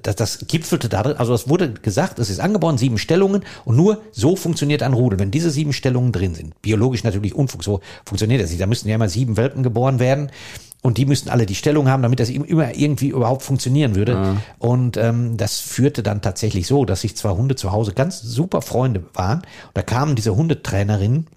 das, 0.01 0.15
das 0.15 0.45
gipfelte 0.47 0.89
darin, 0.89 1.15
also 1.17 1.33
es 1.35 1.47
wurde 1.47 1.73
gesagt, 1.73 2.17
es 2.17 2.31
ist 2.31 2.39
angeboren, 2.39 2.79
sieben 2.79 2.97
Stellungen 2.97 3.43
und 3.65 3.75
nur 3.75 4.01
so 4.11 4.35
funktioniert 4.35 4.81
ein 4.81 4.93
Rudel, 4.93 5.19
wenn 5.19 5.29
diese 5.29 5.51
sieben 5.51 5.73
Stellungen 5.73 6.11
drin 6.11 6.33
sind. 6.33 6.59
Biologisch 6.63 7.03
natürlich 7.03 7.35
Unfug, 7.35 7.63
so 7.63 7.81
funktioniert 8.03 8.41
das 8.41 8.49
nicht. 8.49 8.61
Da 8.61 8.65
müssten 8.65 8.89
ja 8.89 8.95
immer 8.95 9.09
sieben 9.09 9.37
Welpen 9.37 9.61
geboren 9.61 9.99
werden 9.99 10.31
und 10.81 10.97
die 10.97 11.05
müssten 11.05 11.29
alle 11.29 11.45
die 11.45 11.55
Stellung 11.55 11.87
haben, 11.87 12.01
damit 12.01 12.19
das 12.19 12.29
immer 12.29 12.73
irgendwie 12.73 13.09
überhaupt 13.09 13.43
funktionieren 13.43 13.95
würde. 13.95 14.37
Und 14.57 14.97
ähm, 14.97 15.37
das 15.37 15.59
führte 15.59 16.03
dann 16.03 16.21
tatsächlich 16.21 16.67
so, 16.67 16.85
dass 16.85 17.01
sich 17.01 17.15
zwei 17.17 17.31
Hunde 17.31 17.55
zu 17.55 17.71
Hause 17.71 17.93
ganz 17.93 18.21
super 18.21 18.61
Freunde 18.61 19.03
waren. 19.13 19.39
Und 19.39 19.75
da 19.75 19.81
kamen 19.81 20.15
diese 20.15 20.35
Hundetrainerinnen, 20.35 21.27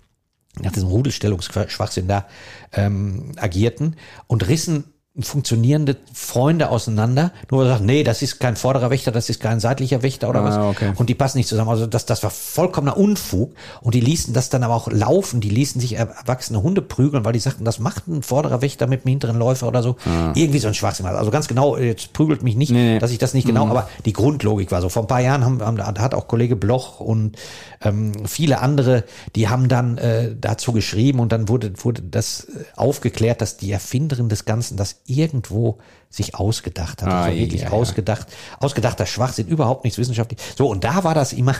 nach 0.61 0.73
diesem 0.73 0.89
Rudelstellungsschwachsinn 0.89 2.09
da 2.09 2.27
ähm, 2.73 3.33
agierten 3.37 3.97
und 4.27 4.47
rissen 4.49 4.85
funktionierende 5.21 5.97
Freunde 6.15 6.71
auseinander, 6.71 7.33
nur 7.51 7.61
weil 7.61 7.67
sie 7.67 7.73
sagen, 7.75 7.85
nee, 7.87 8.03
das 8.03 8.23
ist 8.23 8.41
kein 8.41 8.57
vorderer 8.57 8.89
Wächter, 8.91 9.13
das 9.13 9.29
ist 9.29 9.41
kein 9.41 9.61
seitlicher 9.61 10.03
Wächter 10.03 10.31
oder 10.31 10.41
Ah, 10.41 10.45
was. 10.45 10.57
okay. 10.77 10.93
Und 10.97 11.11
die 11.11 11.15
passen 11.15 11.37
nicht 11.37 11.49
zusammen. 11.49 11.69
Also 11.71 11.87
das, 11.87 12.07
das 12.07 12.23
war 12.23 12.31
vollkommener 12.31 12.97
Unfug. 12.97 13.55
Und 13.83 13.95
die 13.95 14.01
ließen 14.01 14.33
das 14.33 14.49
dann 14.49 14.63
aber 14.63 14.75
auch 14.75 14.91
laufen. 14.91 15.43
Die 15.43 15.51
ließen 15.51 15.81
sich 15.83 15.97
erwachsene 15.97 16.63
Hunde 16.63 16.81
prügeln, 16.81 17.27
weil 17.27 17.35
die 17.35 17.41
sagten, 17.41 17.65
das 17.67 17.79
macht 17.79 18.09
ein 18.09 18.23
vorderer 18.23 18.63
Wächter 18.63 18.87
mit 18.87 19.01
einem 19.05 19.11
hinteren 19.11 19.39
Läufer 19.39 19.69
oder 19.69 19.83
so. 19.83 19.97
Irgendwie 20.35 20.59
so 20.61 20.69
ein 20.69 20.75
Schwachsinn. 20.75 21.05
Also 21.05 21.31
ganz 21.31 21.47
genau, 21.47 21.77
jetzt 21.77 22.13
prügelt 22.15 22.43
mich 22.43 22.57
nicht, 22.57 22.71
Ah. 22.73 22.75
Nee, 22.75 22.99
dass 22.99 23.11
ich 23.11 23.19
das 23.19 23.35
nicht 23.35 23.47
genau, 23.47 23.67
aber 23.69 23.91
die 24.07 24.15
Grundlogik 24.15 24.73
war 24.73 24.81
so. 24.81 24.89
Vor 24.89 25.03
ein 25.03 25.09
paar 25.09 25.21
Jahren 25.21 25.45
haben, 25.45 25.61
haben 25.61 25.79
hat 26.01 26.15
auch 26.15 26.27
Kollege 26.27 26.57
Bloch 26.57 27.01
und 27.01 27.37
ähm, 27.83 28.13
viele 28.27 28.61
andere, 28.61 29.05
die 29.37 29.49
haben 29.49 29.69
dann 29.69 29.99
äh, 29.99 30.35
dazu 30.41 30.73
geschrieben 30.73 31.21
und 31.21 31.33
dann 31.33 31.49
wurde, 31.49 31.73
wurde 31.85 32.01
das 32.03 32.45
äh, 32.45 32.65
aufgeklärt, 32.77 33.43
dass 33.43 33.59
die 33.59 33.71
Erfinderin 33.73 34.29
des 34.31 34.45
Ganzen 34.47 34.77
das 34.79 35.02
irgendwo 35.07 35.79
sich 36.11 36.35
ausgedacht 36.35 37.03
hat. 37.03 37.09
Ah, 37.09 37.25
also 37.25 37.39
wirklich 37.39 37.63
ja, 37.63 37.69
ja. 37.69 37.73
ausgedacht, 37.73 38.29
ausgedachter 38.61 39.07
Schwachsinn, 39.07 39.49
überhaupt 39.49 39.85
nichts 39.85 39.99
wissenschaftlich. 39.99 40.41
So, 40.57 40.69
und 40.69 40.85
da 40.85 41.05
war 41.05 41.15
das 41.15 41.33
immer, 41.33 41.55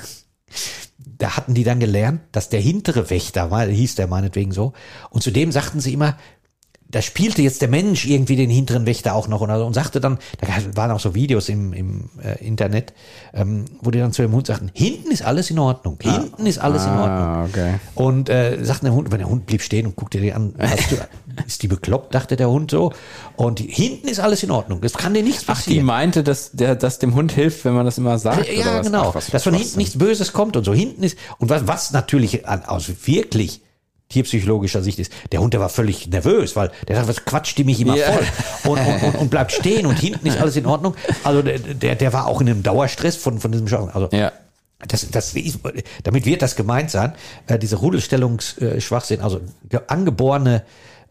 da 0.97 1.37
hatten 1.37 1.55
die 1.55 1.65
dann 1.65 1.81
gelernt, 1.81 2.21
dass 2.33 2.49
der 2.49 2.61
hintere 2.61 3.11
Wächter, 3.11 3.49
mal 3.49 3.69
hieß 3.71 3.95
der 3.95 4.07
meinetwegen 4.07 4.53
so, 4.53 4.73
und 5.11 5.23
zudem 5.23 5.53
sagten 5.53 5.81
sie 5.81 5.93
immer, 5.93 6.17
da 6.93 7.03
spielte 7.03 7.43
jetzt 7.43 7.61
der 7.63 7.69
Mensch 7.69 8.07
irgendwie 8.07 8.37
den 8.37 8.51
hinteren 8.51 8.87
Wächter 8.87 9.15
auch 9.15 9.27
noch 9.27 9.41
und, 9.41 9.51
also, 9.51 9.67
und 9.67 9.75
sagte 9.75 10.01
dann, 10.01 10.19
da 10.41 10.49
waren 10.77 10.91
auch 10.91 11.01
so 11.01 11.15
Videos 11.15 11.49
im, 11.49 11.73
im 11.73 12.11
äh, 12.23 12.45
Internet, 12.47 12.93
ähm, 13.35 13.65
wo 13.81 13.91
die 13.91 13.99
dann 13.99 14.13
zu 14.13 14.23
dem 14.23 14.33
Hund 14.33 14.47
sagten, 14.47 14.71
hinten 14.75 15.11
ist 15.11 15.23
alles 15.23 15.51
in 15.51 15.59
Ordnung, 15.59 15.99
hinten 16.01 16.47
ist 16.47 16.59
alles 16.59 16.85
in 16.85 16.91
Ordnung. 16.91 17.09
Ah, 17.09 17.45
okay. 17.49 17.75
Und 17.95 18.29
äh, 18.29 18.59
sagte 18.63 18.85
der 18.87 18.95
Hund, 18.95 19.11
wenn 19.11 19.19
der 19.19 19.29
Hund 19.29 19.47
blieb 19.47 19.63
stehen 19.63 19.87
und 19.87 19.97
guckte 19.97 20.21
dir 20.21 20.37
an, 20.37 20.55
du, 20.91 20.97
ist 21.47 21.63
die 21.63 21.69
bekloppt, 21.69 22.15
dachte 22.15 22.37
der 22.37 22.51
Hund 22.51 22.71
so. 22.71 22.93
Und 23.37 23.59
hinten 23.59 24.09
ist 24.09 24.21
alles 24.21 24.43
in 24.43 24.51
Ordnung, 24.51 24.81
es 24.83 24.93
kann 24.93 25.15
dir 25.15 25.23
nichts 25.23 25.45
Ach, 25.47 25.55
die 25.57 25.65
passieren. 25.65 25.87
meinte, 25.87 26.23
dass 26.23 26.53
der, 26.53 26.77
dass 26.77 26.99
dem 26.99 27.15
Hund 27.15 27.33
hilft, 27.33 27.65
wenn 27.65 27.73
man 27.75 27.87
das 27.87 27.97
immer 27.99 28.19
sagt. 28.19 28.41
oder 28.43 28.53
Ja, 28.53 28.79
was? 28.79 28.87
genau. 28.87 29.15
Ach, 29.17 29.31
dass 29.31 29.43
von 29.43 29.55
hinten 29.55 29.79
nichts 29.79 29.97
Böses 29.97 30.33
kommt 30.33 30.57
und 30.59 30.65
so. 30.65 30.75
Hinten 30.75 31.03
ist, 31.03 31.17
und 31.39 31.49
was, 31.49 31.67
was 31.67 31.93
natürlich 31.93 32.47
an, 32.47 32.65
aus 32.67 32.91
wirklich 33.07 33.63
tierpsychologischer 34.13 34.83
Sicht 34.83 34.99
ist, 34.99 35.13
der 35.33 35.41
Hund, 35.41 35.53
der 35.55 35.61
war 35.61 35.69
völlig 35.69 36.07
nervös, 36.07 36.55
weil 36.55 36.71
der 36.87 36.97
dachte, 36.97 37.09
was 37.09 37.25
quatscht 37.25 37.59
die 37.59 37.65
mich 37.65 37.81
immer 37.81 37.97
Ja. 37.97 38.13
voll 38.13 38.73
und, 38.73 38.79
und, 38.87 39.03
und, 39.03 39.15
und 39.17 39.31
bleibt 39.31 39.53
stehen 39.53 39.87
und 39.87 39.99
hinten 39.99 40.27
ist 40.27 40.39
alles 40.41 40.57
in 40.57 40.67
Ordnung. 40.67 40.95
Also 41.25 41.43
der, 41.43 41.59
der, 41.59 41.95
der 41.97 42.13
war 42.13 42.27
auch 42.27 42.41
in 42.41 42.49
einem 42.49 42.63
Dauerstress 42.63 43.17
von, 43.17 43.41
von 43.41 43.51
diesem 43.53 43.67
Schwachsinn. 43.69 43.91
Also 43.91 44.09
Ja. 44.17 44.31
das, 44.87 45.09
das 45.11 45.35
ist, 45.35 45.59
damit 46.05 46.25
wird 46.27 46.43
das 46.43 46.55
gemeint 46.57 46.91
sein, 46.91 47.15
äh, 47.49 47.59
diese 47.59 47.77
Rudelstellungsschwachsinn, 47.77 49.21
also 49.21 49.41
ge- 49.69 49.81
angeborene 49.89 50.63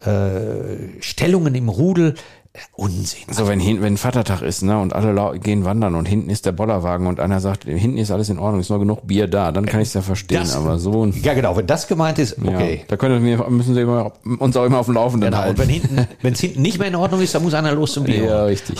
äh, 0.04 1.00
Stellungen 1.00 1.54
im 1.54 1.68
Rudel, 1.68 2.14
äh, 2.54 2.58
Unsinn. 2.74 3.22
So, 3.30 3.48
wenn, 3.48 3.60
hin, 3.60 3.80
wenn 3.82 3.96
Vatertag 3.96 4.42
ist, 4.42 4.62
ne, 4.62 4.78
und 4.78 4.92
alle 4.92 5.38
gehen 5.38 5.64
wandern 5.64 5.94
und 5.94 6.06
hinten 6.06 6.28
ist 6.28 6.44
der 6.44 6.52
Bollerwagen 6.52 7.06
und 7.06 7.18
einer 7.20 7.40
sagt, 7.40 7.64
hinten 7.64 7.96
ist 7.96 8.10
alles 8.10 8.28
in 8.28 8.38
Ordnung, 8.38 8.60
ist 8.60 8.68
nur 8.68 8.78
genug 8.78 9.06
Bier 9.06 9.26
da, 9.26 9.52
dann 9.52 9.64
kann 9.66 9.80
ich 9.80 9.88
es 9.88 9.94
ja 9.94 10.02
verstehen, 10.02 10.40
Das- 10.42 10.54
aber 10.56 10.78
so 10.78 11.06
ein, 11.06 11.14
Ja, 11.22 11.32
genau, 11.34 11.56
wenn 11.56 11.66
das 11.66 11.88
gemeint 11.88 12.18
ist, 12.18 12.36
okay. 12.38 12.76
ja, 12.80 12.84
da 12.88 12.96
können 12.96 13.24
wir, 13.24 13.48
müssen 13.48 13.74
sie 13.74 13.80
immer, 13.80 14.12
uns 14.38 14.56
auch 14.56 14.64
immer 14.66 14.78
auf 14.78 14.86
dem 14.86 14.94
Laufenden 14.96 15.30
Genau, 15.30 15.38
und 15.40 15.44
halten. 15.46 15.58
wenn 15.60 15.68
hinten, 15.68 16.06
wenn 16.20 16.34
es 16.34 16.40
hinten 16.40 16.60
nicht 16.62 16.78
mehr 16.78 16.88
in 16.88 16.94
Ordnung 16.96 17.20
ist, 17.22 17.34
dann 17.34 17.42
muss 17.42 17.54
einer 17.54 17.72
los 17.72 17.92
zum 17.94 18.04
Bio. 18.04 18.24
Ja, 18.26 18.44
richtig. 18.44 18.78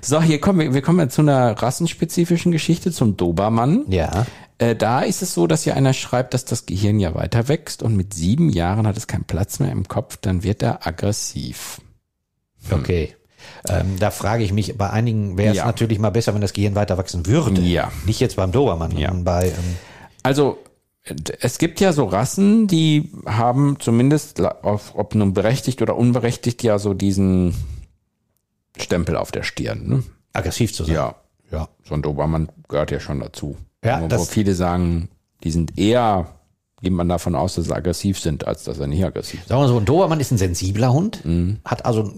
So, 0.00 0.22
hier 0.22 0.40
kommen 0.40 0.60
wir, 0.60 0.74
wir 0.74 0.80
kommen 0.80 1.00
jetzt 1.00 1.16
zu 1.16 1.22
einer 1.22 1.60
rassenspezifischen 1.60 2.52
Geschichte, 2.52 2.92
zum 2.92 3.16
Dobermann. 3.16 3.82
Ja. 3.88 4.26
Äh, 4.60 4.76
da 4.76 5.00
ist 5.00 5.22
es 5.22 5.32
so, 5.32 5.46
dass 5.46 5.62
hier 5.64 5.74
einer 5.74 5.94
schreibt, 5.94 6.34
dass 6.34 6.44
das 6.44 6.66
Gehirn 6.66 7.00
ja 7.00 7.14
weiter 7.14 7.48
wächst 7.48 7.82
und 7.82 7.96
mit 7.96 8.12
sieben 8.12 8.50
Jahren 8.50 8.86
hat 8.86 8.96
es 8.98 9.06
keinen 9.06 9.24
Platz 9.24 9.58
mehr 9.58 9.72
im 9.72 9.88
Kopf, 9.88 10.18
dann 10.20 10.42
wird 10.42 10.62
er 10.62 10.86
aggressiv. 10.86 11.80
Okay. 12.70 13.16
Ähm, 13.68 13.96
da 13.98 14.10
frage 14.10 14.44
ich 14.44 14.52
mich, 14.52 14.76
bei 14.76 14.90
einigen 14.90 15.38
wäre 15.38 15.52
es 15.52 15.56
Ja. 15.56 15.64
natürlich 15.64 15.98
mal 15.98 16.10
besser, 16.10 16.34
wenn 16.34 16.42
das 16.42 16.52
Gehirn 16.52 16.74
weiter 16.74 16.98
wachsen 16.98 17.24
würde. 17.26 17.62
Ja. 17.62 17.90
Nicht 18.04 18.20
jetzt 18.20 18.36
beim 18.36 18.52
Dobermann, 18.52 18.92
Ja. 18.98 19.08
sondern 19.08 19.24
bei, 19.24 19.46
ähm, 19.48 19.76
Also 20.22 20.58
es 21.40 21.56
gibt 21.56 21.80
ja 21.80 21.94
so 21.94 22.04
Rassen, 22.04 22.66
die 22.66 23.10
haben 23.24 23.78
zumindest, 23.80 24.40
ob 24.40 25.14
nun 25.14 25.32
berechtigt 25.32 25.80
oder 25.80 25.96
unberechtigt, 25.96 26.62
ja 26.62 26.78
so 26.78 26.92
diesen 26.92 27.54
Stempel 28.76 29.16
auf 29.16 29.32
der 29.32 29.42
Stirn. 29.42 29.88
Ne? 29.88 30.02
aggressiv 30.34 30.72
zu 30.74 30.84
sein. 30.84 30.94
Ja, 30.94 31.14
Ja. 31.50 31.68
so 31.82 31.94
ein 31.94 32.02
Dobermann 32.02 32.50
gehört 32.68 32.90
ja 32.92 33.00
schon 33.00 33.18
dazu. 33.20 33.56
Ja, 33.84 34.10
Wo 34.10 34.24
viele 34.24 34.54
sagen, 34.54 35.08
die 35.42 35.50
sind 35.50 35.78
eher, 35.78 36.26
geht 36.82 36.92
man 36.92 37.08
davon 37.08 37.34
aus, 37.34 37.54
dass 37.54 37.64
sie 37.66 37.74
aggressiv 37.74 38.18
sind, 38.20 38.46
als 38.46 38.64
dass 38.64 38.78
er 38.78 38.86
nicht 38.86 39.04
aggressiv 39.04 39.40
ist. 39.40 39.48
Sagen 39.48 39.62
wir 39.62 39.68
so, 39.68 39.78
ein 39.78 39.84
Dobermann 39.86 40.20
ist 40.20 40.30
ein 40.30 40.38
sensibler 40.38 40.92
Hund, 40.92 41.24
Mhm. 41.24 41.58
hat 41.64 41.86
also 41.86 42.12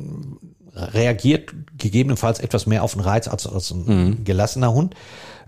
reagiert 0.74 1.52
gegebenenfalls 1.78 2.40
etwas 2.40 2.66
mehr 2.66 2.82
auf 2.82 2.92
den 2.94 3.00
Reiz 3.02 3.28
als, 3.28 3.46
als 3.46 3.70
ein 3.70 3.84
Mhm. 3.84 4.24
gelassener 4.24 4.72
Hund. 4.72 4.94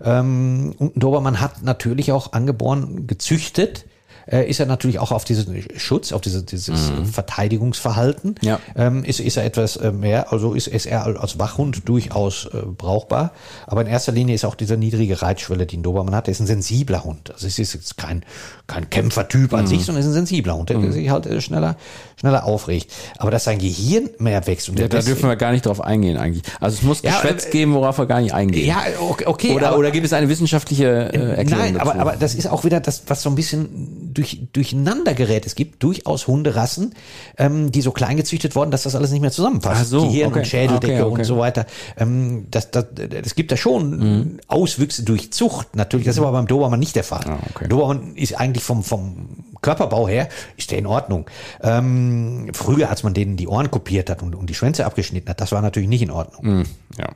Ähm, 0.03 0.73
und 0.77 0.95
ein 0.95 0.99
Dobermann 0.99 1.41
hat 1.41 1.63
natürlich 1.63 2.11
auch 2.11 2.31
angeboren, 2.33 3.07
gezüchtet, 3.07 3.85
äh, 4.27 4.49
ist 4.49 4.59
er 4.59 4.65
natürlich 4.65 4.99
auch 4.99 5.11
auf 5.11 5.23
diesen 5.25 5.63
Schutz, 5.77 6.11
auf 6.11 6.21
diese, 6.21 6.43
dieses 6.43 6.91
Verteidigungsverhalten. 7.11 8.31
Mhm. 8.41 8.47
Ja. 8.47 8.59
Ähm, 8.75 9.03
ist, 9.03 9.19
ist 9.19 9.37
er 9.37 9.45
etwas 9.45 9.77
äh, 9.77 9.91
mehr, 9.91 10.31
also 10.31 10.53
ist, 10.53 10.67
ist 10.67 10.85
er 10.85 11.05
als 11.21 11.37
Wachhund 11.39 11.87
durchaus 11.87 12.45
äh, 12.53 12.57
brauchbar. 12.65 13.31
Aber 13.67 13.81
in 13.81 13.87
erster 13.87 14.11
Linie 14.11 14.35
ist 14.35 14.45
auch 14.45 14.55
diese 14.55 14.77
niedrige 14.77 15.21
Reitschwelle, 15.21 15.65
die 15.65 15.77
ein 15.77 15.83
Dobermann 15.83 16.15
hat, 16.15 16.27
der 16.27 16.31
ist 16.31 16.39
ein 16.39 16.47
sensibler 16.47 17.03
Hund. 17.03 17.31
Also 17.31 17.47
es 17.47 17.59
ist 17.59 17.73
jetzt 17.73 17.97
kein, 17.97 18.23
kein 18.67 18.89
Kämpfertyp 18.89 19.51
Mhm. 19.51 19.59
an 19.59 19.67
sich, 19.67 19.85
sondern 19.85 19.99
es 20.01 20.07
ist 20.07 20.13
ein 20.13 20.25
sensibler 20.25 20.55
Hund, 20.57 20.69
der 20.69 20.77
der 20.79 20.91
sich 20.91 21.09
halt 21.09 21.25
äh, 21.27 21.39
schneller, 21.41 21.75
schneller 22.19 22.45
aufregt. 22.45 22.91
Aber 23.17 23.31
dass 23.31 23.43
sein 23.43 23.59
Gehirn 23.59 24.09
mehr 24.17 24.45
wächst 24.47 24.69
und 24.69 24.79
Ja, 24.79 24.87
da 24.87 25.01
dürfen 25.01 25.27
wir 25.29 25.35
gar 25.35 25.51
nicht 25.51 25.65
drauf 25.65 25.81
eingehen 25.81 26.17
eigentlich. 26.17 26.43
Also 26.59 26.77
es 26.77 26.83
muss 26.83 27.01
Ja, 27.01 27.11
Geschwätz 27.21 27.45
äh, 27.45 27.49
geben, 27.51 27.73
worauf 27.73 27.97
wir 27.97 28.05
gar 28.05 28.21
nicht 28.21 28.33
eingehen. 28.33 28.65
ja, 28.65 28.77
okay, 28.99 29.25
okay 29.27 29.51
oder, 29.53 29.69
aber, 29.69 29.77
oder 29.79 29.91
gibt 29.91 30.05
es 30.05 30.13
eine 30.13 30.29
wissenschaftliche 30.29 30.85
äh, 31.13 31.35
Erklärung 31.35 31.63
Nein, 31.63 31.73
dazu? 31.75 31.91
aber, 31.91 31.99
aber 32.01 32.15
das 32.17 32.33
ist 32.35 32.47
auch 32.47 32.63
wieder 32.63 32.79
das, 32.79 33.03
was 33.07 33.21
so 33.21 33.29
ein 33.29 33.35
bisschen 33.35 34.13
durch, 34.17 34.41
durcheinander 34.53 35.13
gerät. 35.13 35.45
Es 35.45 35.55
gibt 35.55 35.81
durchaus 35.83 36.27
Hunderassen, 36.27 36.93
ähm, 37.37 37.71
die 37.71 37.81
so 37.81 37.91
klein 37.91 38.17
gezüchtet 38.17 38.55
wurden, 38.55 38.71
dass 38.71 38.83
das 38.83 38.95
alles 38.95 39.11
nicht 39.11 39.21
mehr 39.21 39.31
zusammenpasst. 39.31 39.81
Ach 39.81 39.85
so, 39.85 40.07
Gehirn 40.07 40.29
okay. 40.29 40.39
und 40.39 40.45
Schädeldecke 40.47 40.93
Okay, 40.93 41.01
okay. 41.03 41.19
und 41.19 41.23
so 41.23 41.37
weiter. 41.37 41.65
Ähm, 41.97 42.47
das, 42.51 42.71
das, 42.71 42.85
es 43.23 43.35
gibt 43.35 43.51
da 43.51 43.57
schon 43.57 43.85
Mhm. 43.95 44.39
Auswüchse 44.47 45.03
durch 45.03 45.31
Zucht. 45.31 45.75
Natürlich, 45.75 46.05
das 46.05 46.15
ist 46.15 46.21
aber 46.21 46.31
beim 46.31 46.47
Dobermann 46.47 46.79
nicht 46.79 46.95
der 46.95 47.03
Fall. 47.03 47.23
Ah, 47.27 47.39
okay. 47.53 47.67
Dobermann 47.67 48.15
ist 48.15 48.39
eigentlich 48.39 48.63
vom, 48.63 48.83
vom 48.83 49.27
Körperbau 49.61 50.07
her, 50.07 50.29
ist 50.57 50.71
der 50.71 50.77
in 50.79 50.85
Ordnung. 50.85 51.29
Ähm, 51.61 52.49
früher, 52.53 52.89
als 52.89 53.03
man 53.03 53.13
denen 53.13 53.35
die 53.37 53.47
Ohren 53.47 53.71
kopiert 53.71 54.09
hat 54.09 54.21
und, 54.21 54.35
und 54.35 54.49
die 54.49 54.53
Schwänze 54.53 54.85
abgeschnitten 54.85 55.29
hat, 55.29 55.41
das 55.41 55.51
war 55.51 55.61
natürlich 55.61 55.89
nicht 55.89 56.01
in 56.01 56.11
Ordnung. 56.11 56.65
ja. 56.97 57.07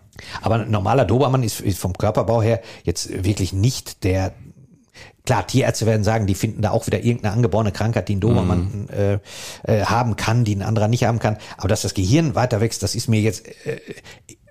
Aber 0.41 0.55
ein 0.55 0.71
normaler 0.71 1.05
Dobermann 1.05 1.43
ist, 1.43 1.61
ist 1.61 1.79
vom 1.79 1.93
Körperbau 1.97 2.41
her 2.41 2.61
jetzt 2.83 3.23
wirklich 3.23 3.53
nicht 3.53 4.03
der. 4.03 4.33
Klar, 5.29 5.45
Tierärzte 5.45 5.85
werden 5.85 6.03
sagen, 6.03 6.25
die 6.25 6.33
finden 6.33 6.63
da 6.63 6.71
auch 6.71 6.87
wieder 6.87 7.03
irgendeine 7.03 7.35
angeborene 7.35 7.71
Krankheit, 7.71 8.09
die 8.09 8.15
ein 8.15 8.19
Dobermann 8.19 8.87
Mhm. 8.87 8.87
äh, 8.89 9.19
äh, 9.81 9.85
haben 9.85 10.15
kann, 10.15 10.43
die 10.43 10.55
ein 10.55 10.63
anderer 10.63 10.87
nicht 10.87 11.03
haben 11.03 11.19
kann. 11.19 11.37
Aber 11.57 11.67
dass 11.67 11.83
das 11.83 11.93
Gehirn 11.93 12.33
weiter 12.33 12.61
wächst, 12.61 12.81
das 12.81 12.95
ist 12.95 13.07
mir 13.09 13.21
jetzt, 13.21 13.47
äh, 13.67 13.77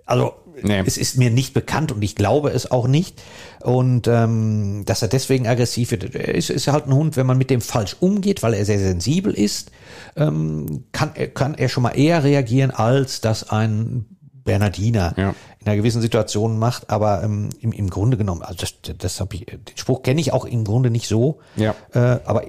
also 0.06 0.34
Nee. 0.62 0.84
es 0.86 0.96
ist 0.96 1.16
mir 1.18 1.30
nicht 1.32 1.52
bekannt 1.52 1.90
und 1.90 2.00
ich 2.02 2.14
glaube 2.14 2.50
es 2.50 2.70
auch 2.70 2.86
nicht. 2.86 3.20
Und 3.60 4.06
ähm, 4.06 4.84
dass 4.86 5.02
er 5.02 5.08
deswegen 5.08 5.48
aggressiv 5.48 5.90
wird, 5.90 6.04
ist, 6.04 6.50
ist 6.50 6.68
halt 6.68 6.86
ein 6.86 6.94
Hund, 6.94 7.16
wenn 7.16 7.26
man 7.26 7.38
mit 7.38 7.50
dem 7.50 7.60
falsch 7.60 7.96
umgeht, 7.98 8.44
weil 8.44 8.54
er 8.54 8.64
sehr 8.64 8.78
sensibel 8.78 9.34
ist, 9.34 9.72
ähm, 10.16 10.84
kann, 10.92 11.10
er- 11.14 11.26
kann 11.26 11.54
er 11.54 11.68
schon 11.68 11.82
mal 11.82 11.98
eher 11.98 12.22
reagieren, 12.22 12.70
als 12.70 13.20
dass 13.20 13.50
ein 13.50 14.06
Bernardiner 14.44 15.12
Ja. 15.16 15.34
In 15.68 15.72
einer 15.72 15.82
gewissen 15.82 16.00
Situation 16.02 16.58
macht, 16.58 16.88
aber 16.90 17.22
ähm, 17.22 17.50
im, 17.60 17.72
im 17.72 17.90
Grunde 17.90 18.16
genommen, 18.16 18.42
also 18.42 18.58
das, 18.60 18.74
das 18.98 19.20
hab 19.20 19.34
ich, 19.34 19.44
den 19.46 19.60
Spruch 19.76 20.02
kenne 20.02 20.20
ich 20.20 20.32
auch 20.32 20.44
im 20.46 20.64
Grunde 20.64 20.90
nicht 20.90 21.06
so, 21.08 21.38
Ja. 21.56 21.74
äh, 21.92 22.18
aber 22.24 22.42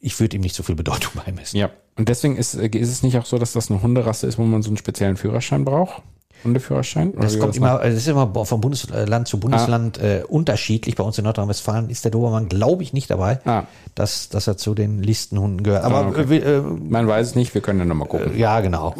ich 0.00 0.18
würde 0.20 0.36
ihm 0.36 0.42
nicht 0.42 0.54
so 0.56 0.62
viel 0.62 0.74
Bedeutung 0.74 1.12
beimessen. 1.24 1.58
Ja. 1.58 1.70
Und 1.96 2.08
deswegen 2.08 2.36
ist, 2.36 2.54
äh, 2.54 2.66
ist 2.68 2.90
es 2.90 3.02
nicht 3.02 3.16
auch 3.18 3.26
so, 3.26 3.38
dass 3.38 3.52
das 3.52 3.70
eine 3.70 3.82
Hunderasse 3.82 4.26
ist, 4.26 4.38
wo 4.38 4.42
man 4.42 4.62
so 4.62 4.70
einen 4.70 4.76
speziellen 4.76 5.16
Führerschein 5.16 5.64
braucht? 5.64 6.02
Hundeführerschein? 6.44 7.14
Das 7.18 7.36
kommt 7.40 7.60
war 7.60 7.80
immer, 7.80 7.84
das 7.84 7.94
ist 7.96 8.06
immer 8.06 8.32
vom 8.44 8.60
Bundesland 8.60 9.26
zu 9.26 9.40
Bundesland 9.40 9.98
äh, 9.98 10.22
unterschiedlich. 10.28 10.94
Bei 10.94 11.02
uns 11.02 11.18
in 11.18 11.24
Nordrhein-Westfalen 11.24 11.90
ist 11.90 12.04
der 12.04 12.12
Dobermann, 12.12 12.48
glaube 12.48 12.84
ich, 12.84 12.92
nicht 12.92 13.10
dabei, 13.10 13.40
Ah. 13.44 13.64
dass, 13.96 14.28
dass 14.28 14.46
er 14.46 14.56
zu 14.56 14.74
den 14.74 15.02
Listenhunden 15.02 15.64
gehört. 15.64 15.82
Aber 15.82 15.96
Ah, 15.96 16.08
okay. 16.08 16.36
äh, 16.38 16.58
äh, 16.58 16.60
Man 16.62 17.08
weiß 17.08 17.26
es 17.28 17.34
nicht, 17.34 17.54
wir 17.54 17.60
können 17.60 17.80
ja 17.80 17.84
nochmal 17.84 18.06
gucken. 18.06 18.38
ja, 18.38 18.60
genau. 18.60 18.94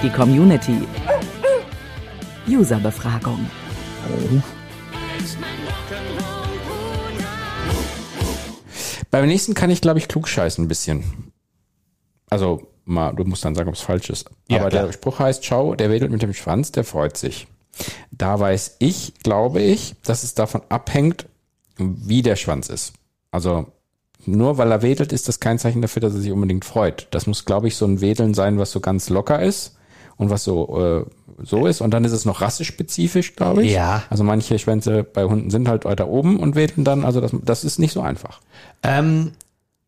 Die 0.00 0.10
Community. 0.10 0.86
Userbefragung. 2.46 3.50
Beim 9.10 9.26
nächsten 9.26 9.54
kann 9.54 9.70
ich, 9.70 9.80
glaube 9.80 9.98
ich, 9.98 10.06
klugscheißen 10.06 10.64
ein 10.64 10.68
bisschen. 10.68 11.32
Also, 12.30 12.68
mal, 12.84 13.12
du 13.12 13.24
musst 13.24 13.44
dann 13.44 13.56
sagen, 13.56 13.68
ob 13.68 13.74
es 13.74 13.80
falsch 13.80 14.08
ist. 14.10 14.30
Ja, 14.48 14.60
Aber 14.60 14.68
klar. 14.68 14.86
der 14.86 14.92
Spruch 14.92 15.18
heißt, 15.18 15.44
schau, 15.44 15.74
der 15.74 15.90
wedelt 15.90 16.12
mit 16.12 16.22
dem 16.22 16.32
Schwanz, 16.32 16.70
der 16.70 16.84
freut 16.84 17.16
sich. 17.16 17.48
Da 18.12 18.38
weiß 18.38 18.76
ich, 18.78 19.14
glaube 19.24 19.60
ich, 19.62 19.96
dass 20.04 20.22
es 20.22 20.34
davon 20.34 20.62
abhängt, 20.68 21.26
wie 21.76 22.22
der 22.22 22.36
Schwanz 22.36 22.68
ist. 22.68 22.92
Also, 23.32 23.66
nur 24.26 24.58
weil 24.58 24.70
er 24.70 24.82
wedelt, 24.82 25.12
ist 25.12 25.26
das 25.26 25.40
kein 25.40 25.58
Zeichen 25.58 25.82
dafür, 25.82 26.02
dass 26.02 26.14
er 26.14 26.20
sich 26.20 26.30
unbedingt 26.30 26.64
freut. 26.64 27.08
Das 27.10 27.26
muss, 27.26 27.44
glaube 27.44 27.66
ich, 27.66 27.74
so 27.74 27.84
ein 27.84 28.00
Wedeln 28.00 28.34
sein, 28.34 28.58
was 28.58 28.70
so 28.70 28.78
ganz 28.78 29.08
locker 29.08 29.42
ist 29.42 29.74
und 30.18 30.28
was 30.30 30.44
so, 30.44 30.78
äh, 30.78 31.44
so 31.44 31.66
ist. 31.66 31.80
Und 31.80 31.92
dann 31.92 32.04
ist 32.04 32.12
es 32.12 32.24
noch 32.24 32.40
rassespezifisch, 32.42 33.34
glaube 33.36 33.64
ich. 33.64 33.72
Ja. 33.72 34.02
Also 34.10 34.24
manche 34.24 34.58
Schwänze 34.58 35.04
bei 35.04 35.24
Hunden 35.24 35.50
sind 35.50 35.68
halt 35.68 35.84
weiter 35.84 36.08
oben 36.08 36.38
und 36.38 36.54
wedeln 36.56 36.84
dann. 36.84 37.04
Also 37.04 37.20
das, 37.20 37.32
das 37.42 37.64
ist 37.64 37.78
nicht 37.78 37.92
so 37.92 38.00
einfach. 38.02 38.40
Ähm, 38.82 39.32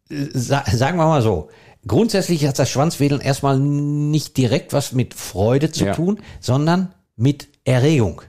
sa 0.08 0.64
sagen 0.72 0.96
wir 0.99 1.06
mal 1.06 1.22
so. 1.22 1.50
Grundsätzlich 1.87 2.46
hat 2.46 2.58
das 2.58 2.68
Schwanzwedeln 2.70 3.20
erstmal 3.22 3.58
nicht 3.58 4.37
direkt 4.37 4.72
was 4.72 4.92
mit 4.92 5.14
Freude 5.14 5.70
zu 5.70 5.87
Ja. 5.87 5.94
tun, 5.94 6.20
sondern 6.38 6.92
mit 7.16 7.49
Erregung. 7.64 8.22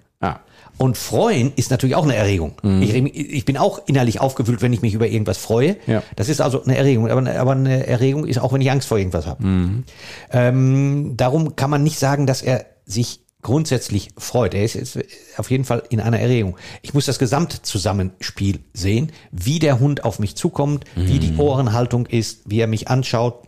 Und 0.81 0.97
freuen 0.97 1.53
ist 1.55 1.69
natürlich 1.71 1.95
auch 1.95 2.03
eine 2.03 2.15
Erregung. 2.15 2.53
Ich, 2.81 2.93
ich 2.95 3.45
bin 3.45 3.57
auch 3.57 3.81
innerlich 3.87 4.19
aufgewühlt, 4.19 4.61
wenn 4.61 4.73
ich 4.73 4.81
mich 4.81 4.93
über 4.93 5.07
irgendwas 5.07 5.37
freue. 5.37 5.77
Ja. 5.87 6.01
Das 6.15 6.27
ist 6.29 6.41
also 6.41 6.63
eine 6.63 6.75
Erregung. 6.77 7.07
Aber, 7.09 7.19
eine- 7.21 7.39
aber 7.39 7.51
eine 7.51 7.85
Erregung 7.87 8.25
ist 8.25 8.39
auch, 8.39 8.51
wenn 8.53 8.61
ich 8.61 8.71
Angst 8.71 8.87
vor 8.87 8.97
irgendwas 8.97 9.27
habe. 9.27 9.43
Ähm, 10.31 11.13
darum 11.17 11.55
kann 11.55 11.69
man 11.69 11.83
nicht 11.83 11.99
sagen, 11.99 12.25
dass 12.25 12.41
er 12.41 12.65
sich 12.85 13.21
grundsätzlich 13.41 14.09
freut. 14.17 14.53
Er 14.53 14.63
ist 14.63 14.75
jetzt 14.75 14.99
auf 15.37 15.49
jeden 15.49 15.65
Fall 15.65 15.83
in 15.89 15.99
einer 15.99 16.19
Erregung. 16.19 16.57
Ich 16.83 16.93
muss 16.93 17.05
das 17.05 17.17
Gesamtzusammenspiel 17.19 18.59
sehen, 18.73 19.11
wie 19.31 19.59
der 19.59 19.79
Hund 19.79 20.03
auf 20.03 20.19
mich 20.19 20.35
zukommt, 20.35 20.85
wie 20.95 21.19
die 21.19 21.37
Ohrenhaltung 21.37 22.05
ist, 22.05 22.41
wie 22.45 22.59
er 22.59 22.67
mich 22.67 22.87
anschaut. 22.87 23.43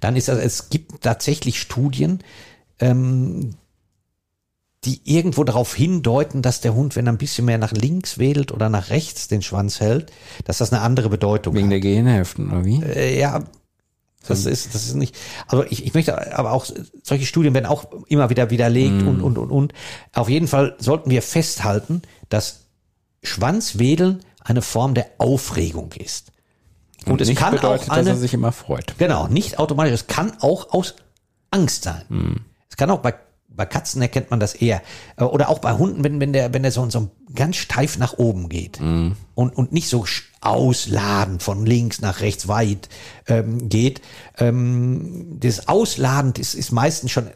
Dann 0.00 0.14
ist 0.16 0.28
das, 0.28 0.38
es 0.38 0.68
gibt 0.70 1.02
tatsächlich 1.02 1.60
Studien, 1.60 2.20
ähm, 2.78 3.54
die 4.86 5.00
irgendwo 5.04 5.44
darauf 5.44 5.74
hindeuten, 5.74 6.42
dass 6.42 6.60
der 6.60 6.74
Hund, 6.74 6.96
wenn 6.96 7.06
er 7.06 7.12
ein 7.12 7.18
bisschen 7.18 7.44
mehr 7.44 7.58
nach 7.58 7.72
links 7.72 8.18
wedelt 8.18 8.52
oder 8.52 8.68
nach 8.68 8.90
rechts 8.90 9.28
den 9.28 9.42
Schwanz 9.42 9.80
hält, 9.80 10.12
dass 10.44 10.58
das 10.58 10.72
eine 10.72 10.82
andere 10.82 11.08
Bedeutung 11.08 11.54
Wegen 11.54 11.66
hat. 11.66 11.72
der 11.72 11.80
Gehirnhälften, 11.80 12.50
oder 12.50 12.64
wie? 12.64 12.82
Äh, 12.82 13.18
ja, 13.18 13.44
das 14.28 14.46
ist, 14.46 14.74
das 14.74 14.86
ist 14.86 14.94
nicht, 14.94 15.16
also 15.46 15.64
ich, 15.64 15.84
ich 15.84 15.94
möchte 15.94 16.36
aber 16.36 16.52
auch, 16.52 16.66
solche 17.02 17.26
Studien 17.26 17.54
werden 17.54 17.66
auch 17.66 17.86
immer 18.08 18.30
wieder 18.30 18.50
widerlegt 18.50 19.02
und, 19.02 19.20
und, 19.20 19.38
und, 19.38 19.50
und. 19.50 19.72
Auf 20.14 20.28
jeden 20.28 20.48
Fall 20.48 20.74
sollten 20.78 21.10
wir 21.10 21.22
festhalten, 21.22 22.02
dass 22.28 22.66
Schwanzwedeln 23.22 24.20
eine 24.40 24.62
Form 24.62 24.94
der 24.94 25.06
Aufregung 25.18 25.92
ist. 25.92 26.32
Und, 27.06 27.20
es 27.20 27.28
nicht 27.28 27.38
kann 27.38 27.54
bedeutet, 27.54 27.88
auch 27.88 27.94
eine, 27.94 28.04
dass 28.04 28.16
er 28.16 28.20
sich 28.20 28.34
immer 28.34 28.52
freut. 28.52 28.94
Genau, 28.98 29.28
nicht 29.28 29.58
automatisch. 29.58 29.92
Es 29.92 30.06
kann 30.06 30.32
auch 30.40 30.72
aus 30.72 30.96
Angst 31.50 31.84
sein. 31.84 32.44
Es 32.68 32.76
kann 32.76 32.90
auch 32.90 32.98
bei, 32.98 33.14
bei 33.56 33.66
Katzen 33.66 34.02
erkennt 34.02 34.30
man 34.30 34.38
das 34.40 34.54
eher. 34.54 34.82
Äh, 35.16 35.24
Oder 35.24 35.48
auch 35.48 35.58
bei 35.60 35.72
Hunden, 35.72 36.04
wenn, 36.04 36.20
wenn 36.20 36.32
der, 36.32 36.52
wenn 36.54 36.62
der 36.62 36.72
so, 36.72 36.88
so 36.90 37.10
ganz 37.34 37.56
steif 37.56 37.98
nach 37.98 38.18
oben 38.18 38.48
geht 38.48 38.78
und, 38.80 39.56
und 39.56 39.72
nicht 39.72 39.88
so 39.88 40.02
sch- 40.04 40.22
ausladen 40.40 41.40
von 41.40 41.66
links 41.66 42.00
nach 42.00 42.20
rechts 42.20 42.46
weit 42.48 42.88
ähm, 43.26 43.68
geht. 43.68 44.00
Ähm, 44.38 45.38
das 45.40 45.68
Ausladen 45.68 46.32
ist, 46.38 46.54
ist 46.54 46.70
meistens 46.72 47.10
schon 47.10 47.28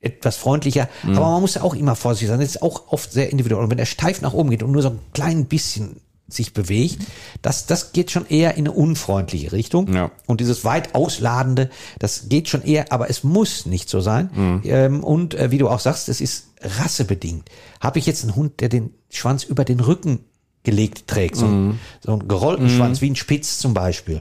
etwas 0.00 0.36
freundlicher, 0.36 0.88
aber 1.02 1.30
man 1.30 1.40
muss 1.40 1.54
ja 1.54 1.62
auch 1.62 1.74
immer 1.74 1.96
vorsichtig 1.96 2.28
sein. 2.28 2.38
Das 2.40 2.48
ist 2.50 2.62
auch 2.62 2.92
oft 2.92 3.12
sehr 3.12 3.30
individuell. 3.30 3.64
Und 3.64 3.70
wenn 3.70 3.78
er 3.78 3.86
steif 3.86 4.20
nach 4.20 4.34
oben 4.34 4.50
geht 4.50 4.62
und 4.62 4.70
nur 4.72 4.82
so 4.82 4.90
ein 4.90 4.98
klein 5.14 5.46
bisschen 5.46 6.00
sich 6.28 6.52
bewegt, 6.52 6.98
das, 7.42 7.66
das 7.66 7.92
geht 7.92 8.10
schon 8.10 8.26
eher 8.26 8.54
in 8.54 8.66
eine 8.66 8.72
unfreundliche 8.72 9.52
Richtung. 9.52 9.92
Ja. 9.92 10.10
Und 10.26 10.40
dieses 10.40 10.64
weit 10.64 10.94
ausladende, 10.94 11.70
das 12.00 12.28
geht 12.28 12.48
schon 12.48 12.62
eher, 12.62 12.90
aber 12.92 13.08
es 13.10 13.22
muss 13.22 13.64
nicht 13.66 13.88
so 13.88 14.00
sein. 14.00 14.60
Ähm, 14.64 15.04
und 15.04 15.34
äh, 15.34 15.50
wie 15.52 15.58
du 15.58 15.68
auch 15.68 15.78
sagst, 15.80 16.08
es 16.08 16.20
ist 16.20 16.48
rassebedingt. 16.60 17.48
Habe 17.80 17.98
ich 18.00 18.06
jetzt 18.06 18.24
einen 18.24 18.34
Hund, 18.34 18.60
der 18.60 18.68
den 18.68 18.90
Schwanz 19.10 19.44
über 19.44 19.64
den 19.64 19.78
Rücken 19.80 20.20
gelegt 20.64 21.06
trägt, 21.06 21.36
so, 21.36 21.46
einen- 21.46 21.78
so 22.04 22.12
einen 22.12 22.26
gerollten 22.26 22.68
Schwanz, 22.70 23.00
wie 23.00 23.10
ein 23.10 23.14
Spitz 23.16 23.58
zum 23.60 23.72
Beispiel. 23.72 24.20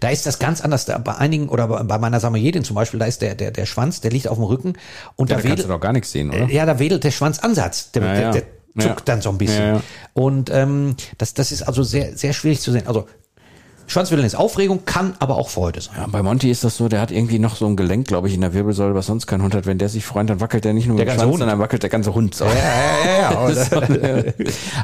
Da 0.00 0.10
ist 0.10 0.26
das 0.26 0.38
ganz 0.38 0.60
anders. 0.60 0.84
Da 0.84 0.98
bei 0.98 1.14
einigen, 1.14 1.48
oder 1.48 1.66
bei 1.66 1.96
meiner 1.96 2.20
Samoyedin 2.20 2.62
zum 2.64 2.74
Beispiel, 2.76 3.00
da 3.00 3.06
ist 3.06 3.22
der, 3.22 3.34
der, 3.34 3.50
der 3.50 3.64
Schwanz, 3.64 4.02
der 4.02 4.10
liegt 4.10 4.28
auf 4.28 4.36
dem 4.36 4.44
Rücken 4.44 4.74
und 5.16 5.30
Ja, 5.30 5.36
da 5.36 5.42
da 5.42 5.42
kannst 5.42 5.44
du 5.46 5.50
wedelt, 5.64 5.70
doch 5.70 5.80
gar 5.80 5.92
nichts 5.94 6.12
sehen, 6.12 6.28
oder? 6.28 6.50
ja, 6.50 6.66
da 6.66 6.78
wedelt 6.78 7.02
der 7.04 7.10
Schwanzansatz. 7.10 7.92
Der, 7.92 8.02
Ja, 8.02 8.12
der, 8.12 8.20
ja. 8.22 8.30
der 8.32 8.42
zuckt 8.78 9.00
Ja. 9.00 9.04
dann 9.04 9.20
so 9.20 9.30
ein 9.30 9.38
bisschen. 9.38 9.64
Ja, 9.66 9.74
ja. 9.74 9.82
Und 10.14 10.50
ähm, 10.50 10.96
das, 11.18 11.34
das 11.34 11.52
ist 11.52 11.62
also 11.62 11.82
sehr, 11.82 12.16
sehr 12.16 12.32
schwierig 12.32 12.60
zu 12.60 12.72
sehen. 12.72 12.86
Also 12.86 13.06
Schwanzwedeln 13.92 14.26
ist 14.26 14.34
Aufregung, 14.34 14.84
kann 14.86 15.14
aber 15.20 15.36
auch 15.36 15.50
Freude 15.50 15.80
sein. 15.80 15.94
Ja, 15.96 16.06
bei 16.06 16.22
Monty 16.22 16.50
ist 16.50 16.64
das 16.64 16.76
so, 16.76 16.88
der 16.88 17.00
hat 17.00 17.10
irgendwie 17.10 17.38
noch 17.38 17.56
so 17.56 17.66
ein 17.66 17.76
Gelenk, 17.76 18.08
glaube 18.08 18.26
ich, 18.28 18.34
in 18.34 18.40
der 18.40 18.54
Wirbelsäule, 18.54 18.94
was 18.94 19.06
sonst 19.06 19.26
kein 19.26 19.42
Hund 19.42 19.54
hat. 19.54 19.66
Wenn 19.66 19.78
der 19.78 19.88
sich 19.88 20.04
freut, 20.04 20.28
dann 20.30 20.40
wackelt 20.40 20.64
der 20.64 20.72
nicht 20.72 20.86
nur 20.88 20.96
Der 20.96 21.06
ganze 21.06 21.20
Schwanz, 21.20 21.30
Hund. 21.32 21.38
sondern 21.40 21.58
wackelt 21.58 21.82
der 21.82 21.90
ganze 21.90 22.14
Hund. 22.14 22.34
So. 22.42 22.46
ja, 22.46 23.30
ja. 23.30 23.54
So, 23.54 23.76
äh, 23.80 24.32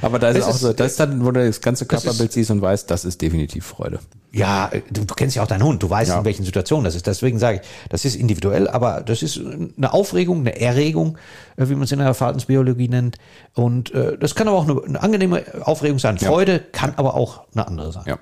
Aber 0.03 0.19
da 0.19 0.29
ist 0.29 0.37
Es 0.39 0.45
auch 0.45 0.53
so, 0.55 0.73
das 0.73 0.93
ist 0.93 1.01
dann, 1.01 1.25
wo 1.25 1.31
du 1.31 1.45
das 1.45 1.61
ganze 1.61 1.87
Das 1.87 2.03
Körperbild 2.03 2.33
siehst 2.33 2.51
und 2.51 2.61
weißt, 2.63 2.91
das 2.91 3.05
ist 3.05 3.21
definitiv 3.23 3.65
Freude. 3.67 3.99
Ja, 4.31 4.71
du, 4.91 5.05
du 5.07 5.15
kennst 5.15 5.35
ja 5.37 5.43
auch 5.43 5.47
deinen 5.47 5.63
Hund, 5.65 5.83
du 5.83 5.89
weißt, 5.89 6.11
Ja. 6.11 6.19
in 6.19 6.25
welchen 6.27 6.45
Situationen 6.45 6.85
das 6.85 6.95
ist. 6.95 7.07
Deswegen 7.07 7.39
sage 7.39 7.61
ich, 7.63 7.69
das 7.89 8.05
ist 8.05 8.15
individuell, 8.15 8.69
aber 8.69 9.01
das 9.01 9.23
ist 9.23 9.41
eine 9.77 9.93
Aufregung, 9.93 10.41
eine 10.41 10.61
Erregung, 10.61 11.17
äh, 11.57 11.69
wie 11.69 11.75
man 11.75 11.85
es 11.85 11.93
in 11.93 11.99
der 11.99 12.13
Verhaltensbiologie 12.15 12.89
nennt. 12.89 13.17
Und 13.55 13.93
äh, 13.95 14.19
das 14.19 14.35
kann 14.35 14.47
aber 14.49 14.59
auch 14.59 14.69
eine, 14.69 14.83
eine 14.85 15.03
angenehme 15.03 15.43
Aufregung 15.63 15.99
sein. 15.99 16.19
Freude 16.19 16.61
kann 16.73 16.93
aber 16.97 17.15
auch 17.15 17.45
eine 17.55 17.67
andere 17.67 17.93
sein. 17.93 18.05
Ja. 18.07 18.19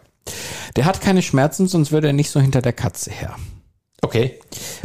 Der 0.76 0.84
hat 0.84 1.00
keine 1.00 1.22
Schmerzen, 1.22 1.66
sonst 1.68 1.90
würde 1.92 2.08
er 2.08 2.12
nicht 2.12 2.30
so 2.30 2.40
hinter 2.40 2.62
der 2.62 2.72
Katze 2.72 3.10
her. 3.10 3.36
Okay. 4.02 4.38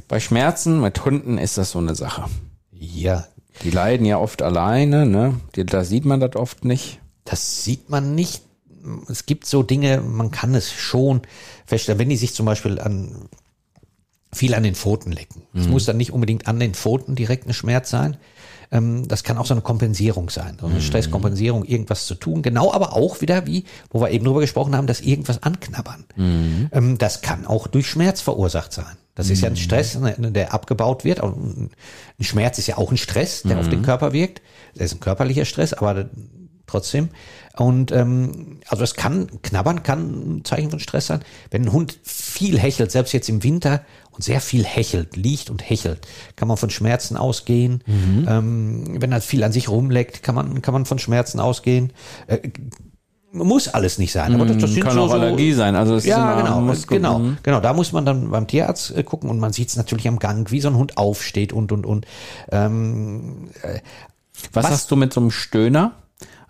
Bei 0.07 0.19
Schmerzen 0.19 0.81
mit 0.81 1.03
Hunden 1.05 1.37
ist 1.37 1.57
das 1.57 1.71
so 1.71 1.79
eine 1.79 1.95
Sache. 1.95 2.25
Ja, 2.71 3.27
Die 3.63 3.69
leiden 3.71 4.05
ja 4.05 4.17
oft 4.17 4.41
alleine, 4.41 5.05
ne? 5.05 5.39
Die- 5.55 5.65
Da 5.65 5.83
sieht 5.83 6.05
man 6.05 6.19
das 6.21 6.35
oft 6.35 6.63
nicht. 6.65 6.99
Das 7.25 7.63
sieht 7.63 7.89
man 7.89 8.15
nicht. 8.15 8.41
Es 9.09 9.25
gibt 9.27 9.45
so 9.45 9.61
Dinge, 9.61 10.01
man 10.01 10.31
kann 10.31 10.55
es 10.55 10.71
schon 10.71 11.21
feststellen, 11.67 11.99
wenn 11.99 12.09
die 12.09 12.15
sich 12.17 12.33
zum 12.33 12.45
Beispiel 12.47 12.79
an 12.79 13.29
viel 14.33 14.55
an 14.55 14.63
den 14.63 14.73
Pfoten 14.75 15.11
lecken. 15.11 15.43
Es 15.53 15.67
muss 15.67 15.85
dann 15.85 15.97
nicht 15.97 16.11
unbedingt 16.13 16.47
an 16.47 16.59
den 16.59 16.73
Pfoten 16.73 17.15
direkt 17.15 17.45
ein 17.47 17.53
Schmerz 17.53 17.89
sein. 17.89 18.17
Ähm, 18.71 19.07
das 19.07 19.23
kann 19.23 19.37
auch 19.37 19.45
so 19.45 19.53
eine 19.53 19.61
Kompensierung 19.61 20.29
sein, 20.29 20.57
so 20.59 20.67
eine 20.67 20.81
Stresskompensierung, 20.81 21.65
irgendwas 21.65 22.05
zu 22.05 22.15
tun. 22.15 22.41
Genau, 22.41 22.73
aber 22.73 22.95
auch 22.95 23.21
wieder 23.21 23.45
wie, 23.45 23.65
wo 23.89 24.01
wir 24.01 24.11
eben 24.11 24.25
drüber 24.25 24.39
gesprochen 24.41 24.75
haben, 24.75 24.87
dass 24.87 25.01
irgendwas 25.01 25.43
anknabbern. 25.43 26.05
Ähm, 26.71 26.97
das 26.97 27.21
kann 27.21 27.45
auch 27.45 27.67
durch 27.67 27.87
Schmerz 27.87 28.21
verursacht 28.21 28.73
sein. 28.73 28.97
Das 29.13 29.29
ist 29.29 29.41
ja 29.41 29.49
ein 29.49 29.57
Stress, 29.57 29.99
ne, 29.99 30.15
der 30.31 30.53
abgebaut 30.53 31.03
wird. 31.03 31.21
Ein 31.21 31.69
ein 32.21 32.23
Schmerz 32.23 32.59
ist 32.59 32.67
ja 32.67 32.77
auch 32.77 32.91
ein 32.91 32.97
Stress, 32.97 33.41
der 33.41 33.59
auf 33.59 33.67
den 33.67 33.81
Körper 33.81 34.13
wirkt. 34.13 34.43
Das 34.75 34.85
ist 34.85 34.93
ein 34.93 34.99
körperlicher 34.99 35.45
Stress, 35.45 35.73
aber 35.73 36.05
trotzdem. 36.71 37.09
Und 37.57 37.91
ähm, 37.91 38.59
also 38.67 38.83
es 38.83 38.95
kann, 38.95 39.27
knabbern 39.41 39.83
kann 39.83 40.37
ein 40.37 40.45
Zeichen 40.45 40.69
von 40.69 40.79
Stress 40.79 41.07
sein. 41.07 41.19
Wenn 41.49 41.63
ein 41.63 41.71
Hund 41.73 41.99
viel 42.03 42.57
hechelt, 42.57 42.91
selbst 42.91 43.11
jetzt 43.13 43.27
im 43.29 43.43
Winter 43.43 43.81
und 44.11 44.23
sehr 44.23 44.39
viel 44.41 44.63
hechelt, 44.63 45.17
liegt 45.17 45.49
und 45.49 45.69
hechelt, 45.69 46.07
kann 46.35 46.47
man 46.47 46.57
von 46.57 46.69
Schmerzen 46.69 47.17
ausgehen. 47.17 47.83
Ähm, 47.87 49.01
wenn 49.01 49.11
er 49.11 49.21
viel 49.21 49.43
an 49.43 49.51
sich 49.51 49.67
rumleckt, 49.69 50.23
kann 50.23 50.33
man, 50.35 50.61
kann 50.61 50.73
man 50.73 50.85
von 50.85 50.97
Schmerzen 50.97 51.39
ausgehen. 51.39 51.91
Äh, 52.27 52.39
muss 53.33 53.69
alles 53.69 53.97
nicht 53.97 54.11
sein, 54.11 54.33
aber 54.35 54.45
das, 54.45 54.57
das 54.57 54.71
sind 54.71 54.83
Kann 54.83 54.97
auch 54.97 55.07
so, 55.07 55.13
Allergie 55.13 55.53
sein. 55.53 55.75
Also 55.75 55.95
es 55.95 56.03
ist 56.03 56.09
ja, 56.09 56.33
immer, 56.33 56.43
genau, 56.43 56.61
muss 56.61 56.85
genau, 56.87 57.21
genau. 57.43 57.61
Da 57.61 57.73
muss 57.73 57.93
man 57.93 58.05
dann 58.05 58.29
beim 58.29 58.45
Tierarzt 58.47 58.95
äh, 58.95 59.03
gucken 59.03 59.29
und 59.29 59.39
man 59.39 59.53
sieht 59.53 59.69
es 59.69 59.77
natürlich 59.77 60.07
am 60.07 60.19
Gang, 60.19 60.51
wie 60.51 60.59
so 60.59 60.67
ein 60.67 60.75
Hund 60.75 60.97
aufsteht 60.97 61.53
und 61.53 61.71
und 61.71 61.85
und. 61.85 62.05
Ähm, 62.51 63.49
Was, 64.51 64.65
Was- 64.65 64.71
hast 64.71 64.91
du 64.91 64.97
mit 64.97 65.13
so 65.13 65.21
einem 65.21 65.31
Stöhner? 65.31 65.93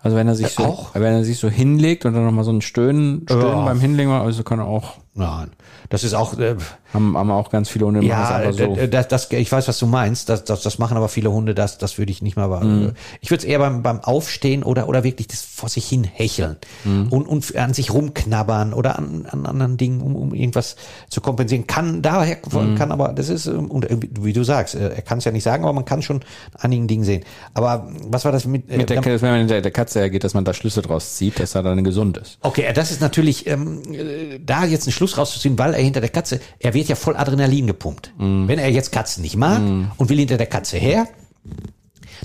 Also 0.02 0.16
wenn 0.16 0.26
er 0.26 0.34
sich 0.34 0.48
so, 0.48 0.64
auch. 0.64 0.94
wenn 0.94 1.14
er 1.14 1.24
sich 1.24 1.38
so 1.38 1.48
hinlegt 1.48 2.04
und 2.04 2.14
dann 2.14 2.24
nochmal 2.24 2.44
so 2.44 2.50
ein 2.52 2.60
Stöhnen, 2.60 3.22
Stöhnen 3.24 3.46
Ja. 3.46 3.64
beim 3.64 3.78
Hinlegen, 3.80 4.10
also 4.10 4.42
kann 4.42 4.58
er 4.58 4.66
auch, 4.66 4.94
nein, 5.14 5.50
das 5.90 6.02
ist 6.02 6.14
auch. 6.14 6.36
Äh, 6.38 6.56
haben, 6.92 7.16
haben 7.16 7.30
auch 7.30 7.50
ganz 7.50 7.68
viele 7.68 7.86
Hunde 7.86 8.00
machen 8.00 8.08
Ja, 8.10 8.40
das 8.42 8.56
einfach 8.58 8.76
so. 8.80 8.86
das, 8.86 9.08
das, 9.08 9.30
ich 9.32 9.50
weiß, 9.50 9.68
was 9.68 9.78
du 9.78 9.86
meinst. 9.86 10.28
Das, 10.28 10.44
das, 10.44 10.62
das 10.62 10.78
machen 10.78 10.96
aber 10.96 11.08
viele 11.08 11.32
Hunde. 11.32 11.54
Das, 11.54 11.78
das 11.78 11.98
würde 11.98 12.12
ich 12.12 12.22
nicht 12.22 12.36
mal. 12.36 12.48
Mhm. 12.62 12.92
Ich 13.20 13.30
würde 13.30 13.42
es 13.42 13.44
eher 13.48 13.58
beim, 13.58 13.82
beim 13.82 14.00
Aufstehen 14.00 14.62
oder, 14.62 14.88
oder 14.88 15.04
wirklich 15.04 15.28
das 15.28 15.42
vor 15.42 15.68
sich 15.68 15.86
hin 15.88 16.04
hecheln 16.04 16.56
Mhm. 16.84 17.08
und, 17.10 17.26
und 17.26 17.56
an 17.56 17.72
sich 17.74 17.92
rumknabbern 17.92 18.72
oder 18.74 18.98
an, 18.98 19.26
an 19.30 19.46
anderen 19.46 19.76
Dingen, 19.76 20.00
um, 20.00 20.16
um 20.16 20.34
irgendwas 20.34 20.76
zu 21.08 21.20
kompensieren. 21.20 21.66
Kann 21.66 22.02
daher, 22.02 22.38
Mhm. 22.52 22.74
kann 22.76 22.92
aber, 22.92 23.12
das 23.12 23.28
ist, 23.28 23.46
ähm, 23.46 23.70
und 23.70 23.84
irgendwie, 23.84 24.10
wie 24.20 24.32
du 24.32 24.42
sagst, 24.44 24.74
äh, 24.74 24.90
er 24.94 25.02
kann 25.02 25.18
es 25.18 25.24
ja 25.24 25.32
nicht 25.32 25.44
sagen, 25.44 25.62
aber 25.64 25.72
man 25.72 25.84
kann 25.84 26.02
schon 26.02 26.16
an 26.54 26.60
einigen 26.72 26.88
Dingen 26.88 27.04
sehen. 27.04 27.24
Aber 27.54 27.88
was 28.04 28.24
war 28.24 28.32
das 28.32 28.44
mit, 28.44 28.70
äh, 28.70 28.76
mit 28.78 28.90
der, 28.90 29.00
da- 29.00 29.04
wenn 29.06 29.20
man 29.30 29.38
hinter 29.40 29.60
der 29.60 29.70
Katze 29.72 30.00
hergeht, 30.00 30.24
dass 30.24 30.34
man 30.34 30.44
da 30.44 30.52
Schlüsse 30.54 30.82
draus 30.82 31.14
zieht, 31.16 31.38
dass 31.40 31.54
er 31.54 31.62
dann 31.62 31.82
gesund 31.84 32.16
ist. 32.16 32.38
Okay, 32.40 32.64
das 32.74 32.90
ist 32.90 33.00
natürlich, 33.00 33.46
ähm, 33.46 33.82
äh, 33.92 34.38
da 34.44 34.64
jetzt 34.64 34.86
einen 34.86 34.92
Schluss 34.92 35.16
rauszuziehen, 35.18 35.58
weil 35.58 35.74
er 35.74 35.80
hinter 35.82 36.00
der 36.00 36.10
Katze, 36.10 36.40
er 36.58 36.74
wird 36.74 36.81
ja 36.88 36.96
voll 36.96 37.16
Adrenalin 37.16 37.66
gepumpt. 37.66 38.12
Wenn 38.48 38.58
er 38.58 38.70
jetzt 38.70 38.92
Katzen 38.92 39.22
nicht 39.22 39.36
mag 39.36 39.60
und 39.96 40.08
will 40.08 40.18
hinter 40.18 40.36
der 40.36 40.46
Katze 40.46 40.76
her, 40.78 41.06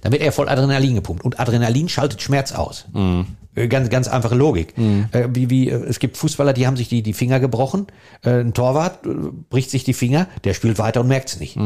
dann 0.02 0.12
wird 0.12 0.22
er 0.22 0.32
voll 0.32 0.50
Adrenalin 0.50 0.96
gepumpt. 0.96 1.24
Und 1.24 1.40
Adrenalin 1.40 1.90
schaltet 1.90 2.22
Schmerz 2.22 2.52
aus. 2.52 2.86
Äh, 2.94 3.24
Ganz, 3.66 3.90
ganz 3.90 4.08
einfache 4.08 4.36
Logik. 4.36 4.76
Äh, 4.78 5.30
wie, 5.34 5.50
wie, 5.50 5.70
äh, 5.70 5.84
es 5.88 6.00
gibt 6.00 6.18
Fußballer, 6.18 6.54
die 6.54 6.68
haben 6.68 6.78
sich 6.78 6.90
die, 6.90 7.02
die 7.02 7.14
Finger 7.14 7.40
gebrochen. 7.40 7.88
Äh, 8.24 8.42
ein 8.42 8.54
Torwart 8.54 9.06
äh, 9.06 9.10
bricht 9.50 9.72
sich 9.72 9.84
die 9.84 9.94
Finger, 9.94 10.28
der 10.44 10.54
spielt 10.54 10.78
weiter 10.78 11.02
und 11.02 11.08
merkt 11.08 11.30
es 11.30 11.40
nicht. 11.40 11.58
Äh, 11.58 11.62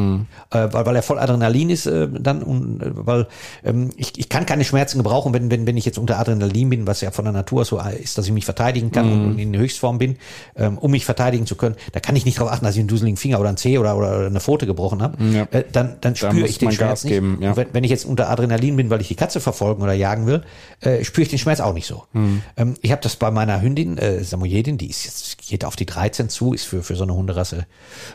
weil, 0.49 0.85
weil 0.85 0.95
er 0.95 1.03
voll 1.03 1.19
Adrenalin 1.19 1.69
ist 1.69 1.85
äh, 1.85 2.07
dann 2.11 2.43
und 2.43 2.81
äh, 2.81 2.91
weil 2.93 3.27
ähm, 3.63 3.89
ich, 3.97 4.17
ich 4.17 4.29
kann 4.29 4.45
keine 4.45 4.63
Schmerzen 4.63 4.97
gebrauchen, 4.97 5.33
wenn, 5.33 5.51
wenn, 5.51 5.67
wenn 5.67 5.77
ich 5.77 5.85
jetzt 5.85 5.97
unter 5.97 6.19
Adrenalin 6.19 6.69
bin, 6.69 6.87
was 6.87 7.01
ja 7.01 7.11
von 7.11 7.25
der 7.25 7.33
Natur 7.33 7.65
so 7.65 7.79
ist, 7.79 8.17
dass 8.17 8.25
ich 8.25 8.31
mich 8.31 8.45
verteidigen 8.45 8.91
kann 8.91 9.11
und 9.11 9.39
in 9.39 9.55
Höchstform 9.57 9.97
bin, 9.97 10.17
ähm, 10.55 10.77
um 10.77 10.91
mich 10.91 11.05
verteidigen 11.05 11.45
zu 11.45 11.55
können. 11.55 11.75
Da 11.91 11.99
kann 11.99 12.15
ich 12.15 12.25
nicht 12.25 12.37
darauf 12.39 12.53
achten, 12.53 12.65
dass 12.65 12.75
ich 12.75 12.79
einen 12.79 12.87
duseligen 12.87 13.17
Finger 13.17 13.39
oder 13.39 13.49
einen 13.49 13.57
Zeh 13.57 13.77
oder, 13.77 13.97
oder 13.97 14.27
eine 14.27 14.39
Pfote 14.39 14.65
gebrochen 14.65 15.01
habe. 15.01 15.17
Ja. 15.23 15.47
Äh, 15.51 15.65
dann 15.71 15.97
dann 16.01 16.15
spüre 16.15 16.33
muss 16.35 16.49
ich 16.49 16.57
den 16.57 16.71
Schmerz 16.71 16.89
Gas 16.89 17.03
nicht. 17.03 17.13
geben, 17.13 17.39
ja. 17.41 17.55
Wenn, 17.55 17.67
wenn 17.73 17.83
ich 17.83 17.91
jetzt 17.91 18.05
unter 18.05 18.29
Adrenalin 18.29 18.75
bin, 18.75 18.89
weil 18.89 19.01
ich 19.01 19.07
die 19.07 19.15
Katze 19.15 19.39
verfolgen 19.39 19.81
oder 19.81 19.93
jagen 19.93 20.25
will, 20.25 20.43
äh, 20.81 21.03
spüre 21.03 21.23
ich 21.23 21.29
den 21.29 21.39
Schmerz 21.39 21.59
auch 21.59 21.73
nicht 21.73 21.80
so. 21.85 22.05
Hm. 22.13 22.41
Ähm, 22.57 22.75
ich 22.81 22.91
habe 22.91 23.01
das 23.01 23.15
bei 23.15 23.31
meiner 23.31 23.61
Hündin, 23.61 23.97
äh, 23.97 24.23
Samoyedin, 24.23 24.77
die 24.77 24.89
ist 24.89 25.05
jetzt, 25.05 25.37
geht 25.37 25.65
auf 25.65 25.75
die 25.75 25.85
13 25.85 26.29
zu, 26.29 26.53
ist 26.53 26.65
für, 26.65 26.83
für 26.83 26.95
so 26.95 27.03
eine 27.03 27.13
Hunderasse 27.13 27.65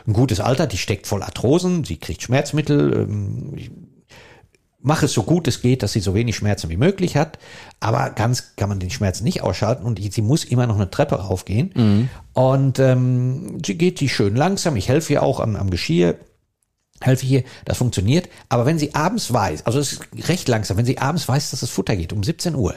ein 0.05 0.13
gutes 0.13 0.39
Alter, 0.39 0.67
die 0.67 0.77
steckt 0.77 1.07
voll 1.07 1.23
Arthrosen, 1.23 1.83
sie 1.83 1.97
kriegt 1.97 2.21
Schmerzmittel, 2.21 2.93
ähm, 2.93 3.53
ich 3.55 3.71
mache 4.79 5.05
es 5.05 5.13
so 5.13 5.23
gut 5.23 5.47
es 5.47 5.61
geht, 5.61 5.83
dass 5.83 5.93
sie 5.93 5.99
so 5.99 6.13
wenig 6.13 6.35
Schmerzen 6.35 6.69
wie 6.69 6.77
möglich 6.77 7.17
hat, 7.17 7.39
aber 7.79 8.11
ganz 8.11 8.55
kann 8.55 8.69
man 8.69 8.79
den 8.79 8.89
Schmerz 8.89 9.21
nicht 9.21 9.41
ausschalten 9.41 9.85
und 9.85 9.97
die, 9.97 10.09
sie 10.09 10.21
muss 10.21 10.43
immer 10.43 10.67
noch 10.67 10.75
eine 10.75 10.89
Treppe 10.89 11.15
raufgehen. 11.15 11.71
Und 12.33 12.79
ähm, 12.79 13.57
sie 13.65 13.77
geht 13.77 13.99
die 13.99 14.09
schön 14.09 14.35
langsam, 14.35 14.75
ich 14.75 14.87
helfe 14.87 15.13
ihr 15.13 15.23
auch 15.23 15.39
am, 15.39 15.55
am 15.55 15.69
Geschirr, 15.69 16.15
helfe 17.01 17.25
hier, 17.25 17.43
das 17.65 17.77
funktioniert. 17.77 18.29
Aber 18.49 18.65
wenn 18.65 18.79
sie 18.79 18.95
abends 18.95 19.31
weiß, 19.31 19.65
also 19.65 19.79
es 19.79 19.93
ist 19.93 20.29
recht 20.29 20.47
langsam, 20.47 20.77
wenn 20.77 20.85
sie 20.85 20.97
abends 20.97 21.27
weiß, 21.27 21.51
dass 21.51 21.63
es 21.63 21.69
Futter 21.69 21.95
geht, 21.95 22.13
um 22.13 22.23
17 22.23 22.55
Uhr, 22.55 22.75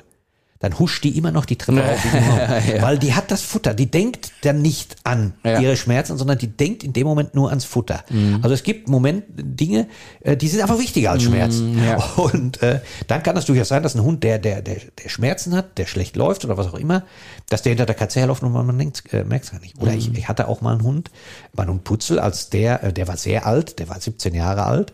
dann 0.60 0.78
huscht 0.78 1.02
die 1.04 1.16
immer 1.16 1.32
noch 1.32 1.46
die 1.46 1.56
Treppe 1.56 1.82
auf, 1.82 2.04
wie 2.04 2.16
immer. 2.18 2.82
weil 2.82 2.98
die 2.98 3.14
hat 3.14 3.30
das 3.30 3.40
Futter. 3.40 3.72
Die 3.72 3.90
denkt 3.90 4.30
dann 4.42 4.60
nicht 4.60 4.96
an 5.04 5.32
Ja. 5.42 5.58
ihre 5.58 5.74
Schmerzen, 5.74 6.18
sondern 6.18 6.36
die 6.36 6.48
denkt 6.48 6.84
in 6.84 6.92
dem 6.92 7.06
Moment 7.06 7.34
nur 7.34 7.48
ans 7.48 7.64
Futter. 7.64 8.04
Also 8.42 8.52
es 8.54 8.62
gibt 8.62 8.86
Moment 8.88 9.24
Dinge, 9.30 9.88
äh, 10.20 10.36
die 10.36 10.48
sind 10.48 10.60
einfach 10.60 10.78
wichtiger 10.78 11.12
als 11.12 11.22
Schmerzen. 11.22 11.82
ja. 11.82 11.96
Und 12.16 12.62
äh, 12.62 12.80
dann 13.06 13.22
kann 13.22 13.36
es 13.38 13.46
durchaus 13.46 13.68
sein, 13.68 13.82
dass 13.82 13.94
ein 13.94 14.02
Hund, 14.02 14.22
der, 14.22 14.38
der, 14.38 14.60
der, 14.60 14.76
der 15.02 15.08
Schmerzen 15.08 15.54
hat, 15.56 15.78
der 15.78 15.86
schlecht 15.86 16.14
läuft 16.16 16.44
oder 16.44 16.58
was 16.58 16.66
auch 16.66 16.74
immer, 16.78 17.04
dass 17.48 17.62
der 17.62 17.70
hinter 17.70 17.86
der 17.86 17.94
Katze 17.94 18.20
herläuft 18.20 18.42
und 18.42 18.52
man, 18.52 18.78
denkt, 18.78 19.02
äh, 19.14 19.24
merkt 19.24 19.46
es 19.46 19.52
gar 19.52 19.60
nicht. 19.60 19.80
Oder 19.80 19.94
ich, 19.94 20.12
ich 20.14 20.28
hatte 20.28 20.46
auch 20.46 20.60
mal 20.60 20.72
einen 20.72 20.82
Hund, 20.82 21.10
mein 21.54 21.68
Hund 21.70 21.84
Putzel, 21.84 22.18
als 22.18 22.50
der, 22.50 22.84
äh, 22.84 22.92
der 22.92 23.08
war 23.08 23.16
sehr 23.16 23.46
alt, 23.46 23.78
der 23.78 23.88
war 23.88 23.98
17 23.98 24.34
Jahre 24.34 24.66
alt 24.66 24.92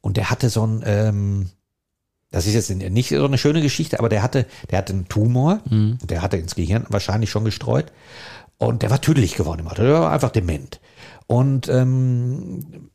und 0.00 0.16
der 0.16 0.28
hatte 0.30 0.50
so 0.50 0.66
ein, 0.66 0.82
ähm, 0.84 1.50
das 2.30 2.46
ist 2.46 2.54
jetzt 2.54 2.70
nicht 2.70 3.08
so 3.08 3.24
eine 3.24 3.38
schöne 3.38 3.62
Geschichte, 3.62 3.98
aber 3.98 4.08
der 4.08 4.22
hatte, 4.22 4.46
der 4.70 4.78
hatte 4.78 4.92
einen 4.92 5.08
Tumor, 5.08 5.60
der 6.04 6.22
hatte 6.22 6.36
ins 6.36 6.54
Gehirn 6.54 6.84
wahrscheinlich 6.88 7.30
schon 7.30 7.44
gestreut 7.44 7.92
und 8.58 8.82
der 8.82 8.90
war 8.90 9.00
tüdelig 9.00 9.34
geworden 9.34 9.60
im 9.60 9.68
Alter, 9.68 9.84
der 9.84 9.94
war 9.94 10.12
einfach 10.12 10.30
dement. 10.30 10.80
Und 11.26 11.68
ähm, 11.68 12.90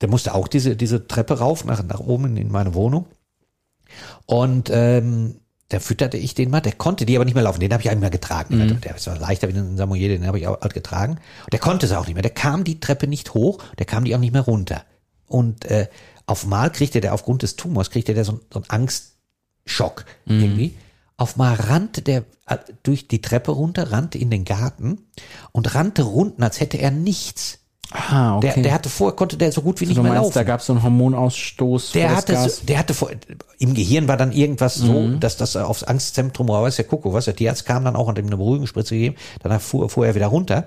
der 0.00 0.08
musste 0.08 0.34
auch 0.34 0.48
diese, 0.48 0.76
diese 0.76 1.06
Treppe 1.06 1.38
rauf 1.38 1.64
nach, 1.64 1.82
nach 1.82 2.00
oben 2.00 2.26
in, 2.26 2.36
in 2.36 2.52
meine 2.52 2.74
Wohnung. 2.74 3.06
Und 4.26 4.70
ähm, 4.72 5.36
da 5.68 5.80
fütterte 5.80 6.16
ich 6.16 6.34
den 6.34 6.50
mal, 6.50 6.60
der 6.60 6.72
konnte 6.72 7.06
die 7.06 7.16
aber 7.16 7.24
nicht 7.24 7.34
mehr 7.34 7.42
laufen, 7.42 7.60
den 7.60 7.72
habe 7.72 7.82
ich 7.82 7.90
einmal 7.90 8.10
getragen. 8.10 8.56
Mhm. 8.56 8.80
Der 8.82 8.94
war 8.94 9.18
leichter 9.18 9.48
wie 9.48 9.58
ein 9.58 9.76
Samoyed, 9.76 10.10
den 10.10 10.26
habe 10.26 10.38
ich 10.38 10.46
auch 10.46 10.60
halt 10.60 10.74
getragen. 10.74 11.18
Und 11.44 11.52
der 11.52 11.60
konnte 11.60 11.86
es 11.86 11.92
auch 11.92 12.06
nicht 12.06 12.14
mehr. 12.14 12.22
Der 12.22 12.30
kam 12.30 12.62
die 12.62 12.78
Treppe 12.78 13.08
nicht 13.08 13.34
hoch, 13.34 13.58
der 13.78 13.86
kam 13.86 14.04
die 14.04 14.14
auch 14.14 14.20
nicht 14.20 14.32
mehr 14.32 14.42
runter. 14.42 14.84
Und 15.26 15.64
äh, 15.64 15.88
auf 16.26 16.46
Mal 16.46 16.70
kriegte 16.70 17.00
der 17.00 17.14
aufgrund 17.14 17.42
des 17.42 17.56
Tumors, 17.56 17.90
kriegte 17.90 18.14
der 18.14 18.24
so, 18.24 18.40
so 18.52 18.60
einen 18.60 18.70
Angstschock 18.70 20.04
Mhm. 20.26 20.40
irgendwie. 20.40 20.74
Auf 21.16 21.36
Mal 21.36 21.54
rannte 21.54 22.02
der 22.02 22.24
äh, 22.46 22.58
durch 22.82 23.08
die 23.08 23.22
Treppe 23.22 23.52
runter, 23.52 23.90
rannte 23.90 24.18
in 24.18 24.30
den 24.30 24.44
Garten 24.44 25.06
und 25.52 25.74
rannte 25.74 26.02
runden, 26.02 26.42
als 26.42 26.60
hätte 26.60 26.78
er 26.78 26.90
nichts. 26.90 27.60
Ah, 27.92 28.36
okay. 28.38 28.52
Der, 28.54 28.62
der 28.64 28.72
hatte 28.74 28.88
vorher, 28.88 29.14
konnte 29.14 29.36
der 29.36 29.52
so 29.52 29.62
gut 29.62 29.80
wie 29.80 29.86
nicht 29.86 29.96
du 29.96 30.02
mehr 30.02 30.12
meinst, 30.12 30.24
laufen. 30.24 30.34
da 30.34 30.42
gab 30.42 30.60
es 30.60 30.66
so 30.66 30.72
einen 30.72 30.82
Hormonausstoß 30.82 31.92
Der 31.92 32.16
hatte, 32.16 32.36
so, 32.36 32.62
der 32.66 32.78
hatte 32.78 32.94
vor, 32.94 33.10
im 33.58 33.74
Gehirn 33.74 34.08
war 34.08 34.16
dann 34.16 34.32
irgendwas 34.32 34.74
so, 34.74 34.92
Mhm. 34.92 35.20
dass 35.20 35.36
das 35.36 35.56
aufs 35.56 35.84
Angstzentrum 35.84 36.50
oder 36.50 36.62
weiß 36.62 36.76
der 36.76 36.84
Kuckuck, 36.84 37.12
was 37.14 37.26
der 37.26 37.36
Tierarzt 37.36 37.64
kam 37.64 37.84
dann 37.84 37.94
auch 37.96 38.08
und 38.08 38.16
hat 38.18 38.18
ihm 38.18 38.26
eine 38.26 38.36
Beruhigungsspritze 38.36 38.94
gegeben, 38.94 39.16
danach 39.42 39.60
fuhr, 39.60 39.88
fuhr 39.88 40.06
er 40.06 40.14
wieder 40.14 40.26
runter. 40.26 40.66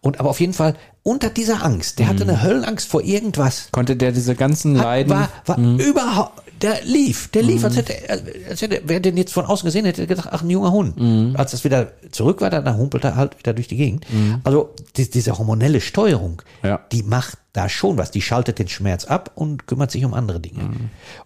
Und 0.00 0.20
aber 0.20 0.30
auf 0.30 0.40
jeden 0.40 0.54
Fall 0.54 0.74
unter 1.02 1.28
dieser 1.28 1.62
Angst, 1.64 1.98
der 1.98 2.08
hatte 2.08 2.24
Mhm. 2.24 2.30
eine 2.30 2.42
Höllenangst 2.42 2.88
vor 2.88 3.02
irgendwas. 3.02 3.68
Konnte 3.70 3.94
der 3.96 4.12
diese 4.12 4.34
ganzen 4.34 4.78
Hat, 4.78 4.84
Leiden? 4.84 5.10
war 5.12 5.28
war 5.44 5.58
überhaupt, 5.58 6.42
der 6.64 6.82
lief, 6.82 7.28
der 7.28 7.42
lief, 7.42 7.62
als 7.62 7.76
hätte, 7.76 8.08
er- 8.08 8.20
als 8.50 8.60
hätte, 8.62 8.82
wer 8.86 8.98
den 8.98 9.16
jetzt 9.16 9.32
von 9.32 9.44
außen 9.44 9.64
gesehen 9.66 9.84
hätte, 9.84 10.02
hätte 10.02 10.14
gedacht, 10.16 10.30
ach, 10.32 10.42
ein 10.42 10.50
junger 10.50 10.72
Hund. 10.72 11.38
Als 11.38 11.52
das 11.52 11.62
wieder 11.62 11.92
zurück 12.10 12.40
war, 12.40 12.50
dann 12.50 12.76
humpelte 12.76 13.08
er 13.08 13.16
halt 13.16 13.38
wieder 13.38 13.52
durch 13.52 13.68
die 13.68 13.76
Gegend. 13.76 14.06
Also 14.42 14.70
die, 14.96 15.08
diese 15.08 15.36
hormonelle 15.38 15.80
Steuerung, 15.80 16.42
Ja. 16.62 16.80
die 16.90 17.02
macht 17.04 17.38
da 17.52 17.68
schon 17.68 17.98
was. 17.98 18.10
Die 18.10 18.22
schaltet 18.22 18.58
den 18.58 18.66
Schmerz 18.68 19.04
ab 19.04 19.30
und 19.36 19.66
kümmert 19.68 19.90
sich 19.92 20.04
um 20.04 20.14
andere 20.14 20.40
Dinge. 20.40 20.70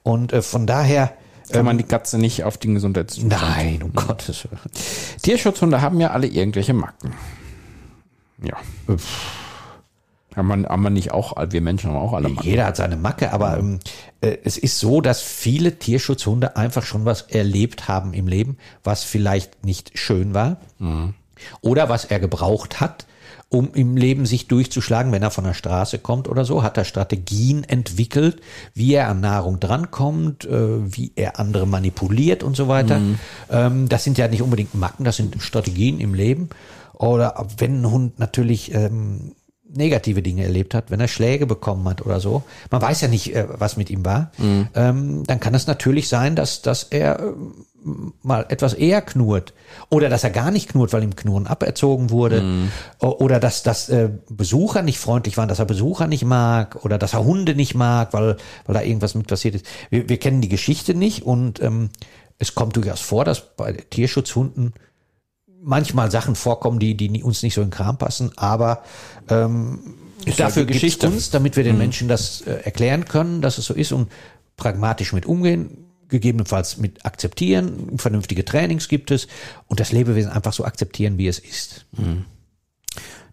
Und 0.03 0.33
äh, 0.35 0.42
von 0.42 0.66
daher, 0.66 1.12
Kann 1.51 1.64
man 1.64 1.79
die 1.79 1.85
Katze 1.85 2.18
nicht 2.18 2.44
auf 2.44 2.59
den 2.59 2.74
Gesundheitszustand? 2.74 3.33
nein, 3.40 3.83
um 3.83 3.92
Gottes 3.94 4.44
Willen. 4.44 4.59
Tierschutzhunde 5.22 5.81
haben 5.81 5.98
ja 6.01 6.11
alle 6.11 6.27
irgendwelche 6.27 6.74
Macken. 6.74 7.12
Ja. 8.42 8.57
Haben 10.38 10.62
wir, 10.62 10.68
haben 10.68 10.83
wir 10.83 10.90
nicht 10.90 11.12
auch, 11.12 11.35
wir 11.51 11.61
Menschen 11.61 11.90
haben 11.90 11.98
auch 11.98 12.12
alle 12.12 12.29
Macken. 12.29 12.48
Jeder 12.48 12.66
hat 12.66 12.77
seine 12.77 12.96
Macke, 12.96 13.33
aber 13.33 13.59
ähm, 13.59 13.81
äh, 14.20 14.38
es 14.44 14.57
ist 14.57 14.79
so, 14.79 15.01
dass 15.01 15.20
viele 15.20 15.79
Tierschutzhunde 15.79 16.57
einfach 16.57 16.85
schon 16.85 17.05
was 17.05 17.22
erlebt 17.22 17.88
haben 17.88 18.12
im 18.14 18.27
Leben, 18.27 18.57
was 18.85 19.05
vielleicht 19.05 19.64
nicht 19.64 19.98
schön 19.98 20.35
war 20.35 20.59
oder 21.61 21.88
was 21.88 22.05
er 22.05 22.20
gebraucht 22.20 22.81
hat, 22.81 23.07
um 23.51 23.72
im 23.72 23.96
Leben 23.96 24.27
sich 24.27 24.46
durchzuschlagen, 24.46 25.11
wenn 25.11 25.22
er 25.22 25.31
von 25.31 25.44
der 25.44 25.55
Straße 25.55 25.98
kommt 25.98 26.29
oder 26.29 26.44
so, 26.44 26.62
hat 26.62 26.77
er 26.77 26.85
Strategien 26.85 27.64
entwickelt, 27.64 28.42
wie 28.74 28.92
er 28.94 29.09
an 29.09 29.20
Nahrung 29.20 29.59
drankommt, 29.59 30.44
äh, 30.44 30.94
wie 30.94 31.12
er 31.16 31.38
andere 31.38 31.66
manipuliert 31.66 32.42
und 32.42 32.57
so 32.57 32.68
weiter. 32.68 33.01
Ähm, 33.51 33.88
das 33.88 34.05
sind 34.05 34.18
ja 34.18 34.29
nicht 34.29 34.42
unbedingt 34.42 34.74
Macken, 34.74 35.05
das 35.05 35.16
sind 35.16 35.40
Strategien 35.40 35.98
im 35.98 36.12
Leben. 36.14 36.51
Oder 36.92 37.46
wenn 37.57 37.83
ein 37.83 37.90
Hund 37.90 38.18
natürlich 38.18 38.74
ähm, 38.74 39.33
negative 39.74 40.22
Dinge 40.22 40.44
erlebt 40.44 40.74
hat, 40.74 40.90
wenn 40.90 41.00
er 41.00 41.09
Schläge 41.09 41.46
bekommen 41.46 41.87
hat 41.88 42.04
oder 42.04 42.20
so, 42.20 42.42
man 42.70 42.83
weiß 42.83 43.00
ja 43.02 43.09
nicht, 43.09 43.35
äh, 43.35 43.46
was 43.48 43.76
mit 43.76 43.90
ihm 43.90 44.04
war, 44.04 44.33
ähm, 44.74 45.24
dann 45.26 45.40
kann 45.40 45.54
es 45.54 45.66
natürlich 45.66 46.09
sein, 46.09 46.37
dass, 46.37 46.62
dass 46.62 46.85
er 46.85 47.20
ähm, 47.20 48.12
mal 48.22 48.46
etwas 48.48 48.74
eher 48.74 49.02
knurrt 49.02 49.54
oder 49.88 50.09
dass 50.09 50.24
er 50.24 50.31
gar 50.31 50.50
nicht 50.50 50.70
knurrt, 50.70 50.92
weil 50.92 51.02
ihm 51.02 51.16
Knurren 51.16 51.46
aberzogen 51.46 52.11
wurde 52.11 52.42
O- 53.00 53.16
oder 53.18 53.38
dass, 53.40 53.62
dass 53.62 53.88
äh, 53.88 54.11
Besucher 54.28 54.83
nicht 54.83 54.98
freundlich 54.98 55.37
waren, 55.37 55.48
dass 55.48 55.59
er 55.59 55.64
Besucher 55.64 56.07
nicht 56.07 56.24
mag 56.24 56.85
oder 56.85 56.98
dass 56.98 57.12
er 57.12 57.24
Hunde 57.24 57.54
nicht 57.54 57.74
mag, 57.74 58.12
weil, 58.12 58.37
weil 58.66 58.74
da 58.74 58.83
irgendwas 58.83 59.14
mit 59.14 59.26
passiert 59.26 59.54
ist. 59.54 59.66
Wir, 59.90 60.09
wir 60.09 60.18
kennen 60.18 60.40
die 60.40 60.48
Geschichte 60.48 60.94
nicht 60.94 61.22
und 61.22 61.61
ähm, 61.62 61.90
es 62.38 62.54
kommt 62.54 62.76
durchaus 62.76 63.00
vor, 63.00 63.24
dass 63.24 63.54
bei 63.57 63.72
Tierschutzhunden 63.72 64.74
manchmal 65.62 66.11
Sachen 66.11 66.35
vorkommen, 66.35 66.79
die, 66.79 66.97
die 66.97 67.23
uns 67.23 67.42
nicht 67.42 67.55
so 67.55 67.61
in 67.61 67.68
den 67.68 67.73
Kram 67.73 67.99
passen, 67.99 68.33
aber 68.37 68.83
ähm, 69.29 69.94
dafür 70.37 70.64
Geschichte. 70.64 71.07
uns, 71.09 71.31
damit 71.31 71.57
wir 71.57 71.64
den 71.64 71.79
Menschen 71.79 72.09
das 72.09 72.42
äh, 72.42 72.53
erklären 72.64 73.05
können, 73.05 73.42
dass 73.42 73.59
es 73.59 73.64
so 73.66 73.75
ist 73.75 73.92
und 73.92 74.11
pragmatisch 74.57 75.12
mit 75.12 75.27
umgehen, 75.27 75.85
gegebenenfalls 76.09 76.79
mit 76.79 77.05
akzeptieren, 77.05 77.99
vernünftige 77.99 78.44
Trainings 78.44 78.88
gibt 78.88 79.11
es 79.11 79.29
und 79.66 79.81
das 79.81 79.92
Lebewesen 79.92 80.31
einfach 80.31 80.53
so 80.53 80.64
akzeptieren, 80.64 81.18
wie 81.18 81.29
es 81.29 81.38
ist. 81.38 81.87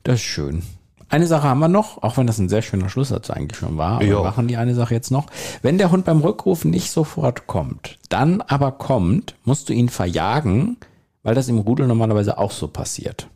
Das 0.03 0.15
ist 0.15 0.25
schön. 0.25 0.63
Eine 1.07 1.27
Sache 1.27 1.47
haben 1.47 1.59
wir 1.59 1.67
noch, 1.67 2.01
auch 2.03 2.17
wenn 2.17 2.27
das 2.27 2.39
ein 2.39 2.49
sehr 2.49 2.61
schöner 2.61 2.89
Schlusssatz 2.89 3.29
eigentlich 3.29 3.59
schon 3.59 3.77
war, 3.77 3.97
aber 3.97 4.05
wir 4.05 4.23
machen 4.23 4.47
die 4.47 4.57
eine 4.57 4.73
Sache 4.73 4.93
jetzt 4.93 5.11
noch. 5.11 5.27
Wenn 5.61 5.77
der 5.77 5.91
Hund 5.91 6.05
beim 6.05 6.19
Rückruf 6.19 6.65
nicht 6.65 6.91
sofort 6.91 7.47
kommt, 7.47 7.99
dann 8.09 8.41
aber 8.41 8.71
kommt, 8.71 9.35
musst 9.45 9.69
du 9.69 9.73
ihn 9.73 9.89
verjagen, 9.89 10.77
weil 11.25 11.33
das 11.35 11.47
im 11.49 11.57
Rudel 11.57 11.87
normalerweise 11.87 12.37
auch 12.37 12.51
so 12.51 12.67
passiert. 12.67 13.27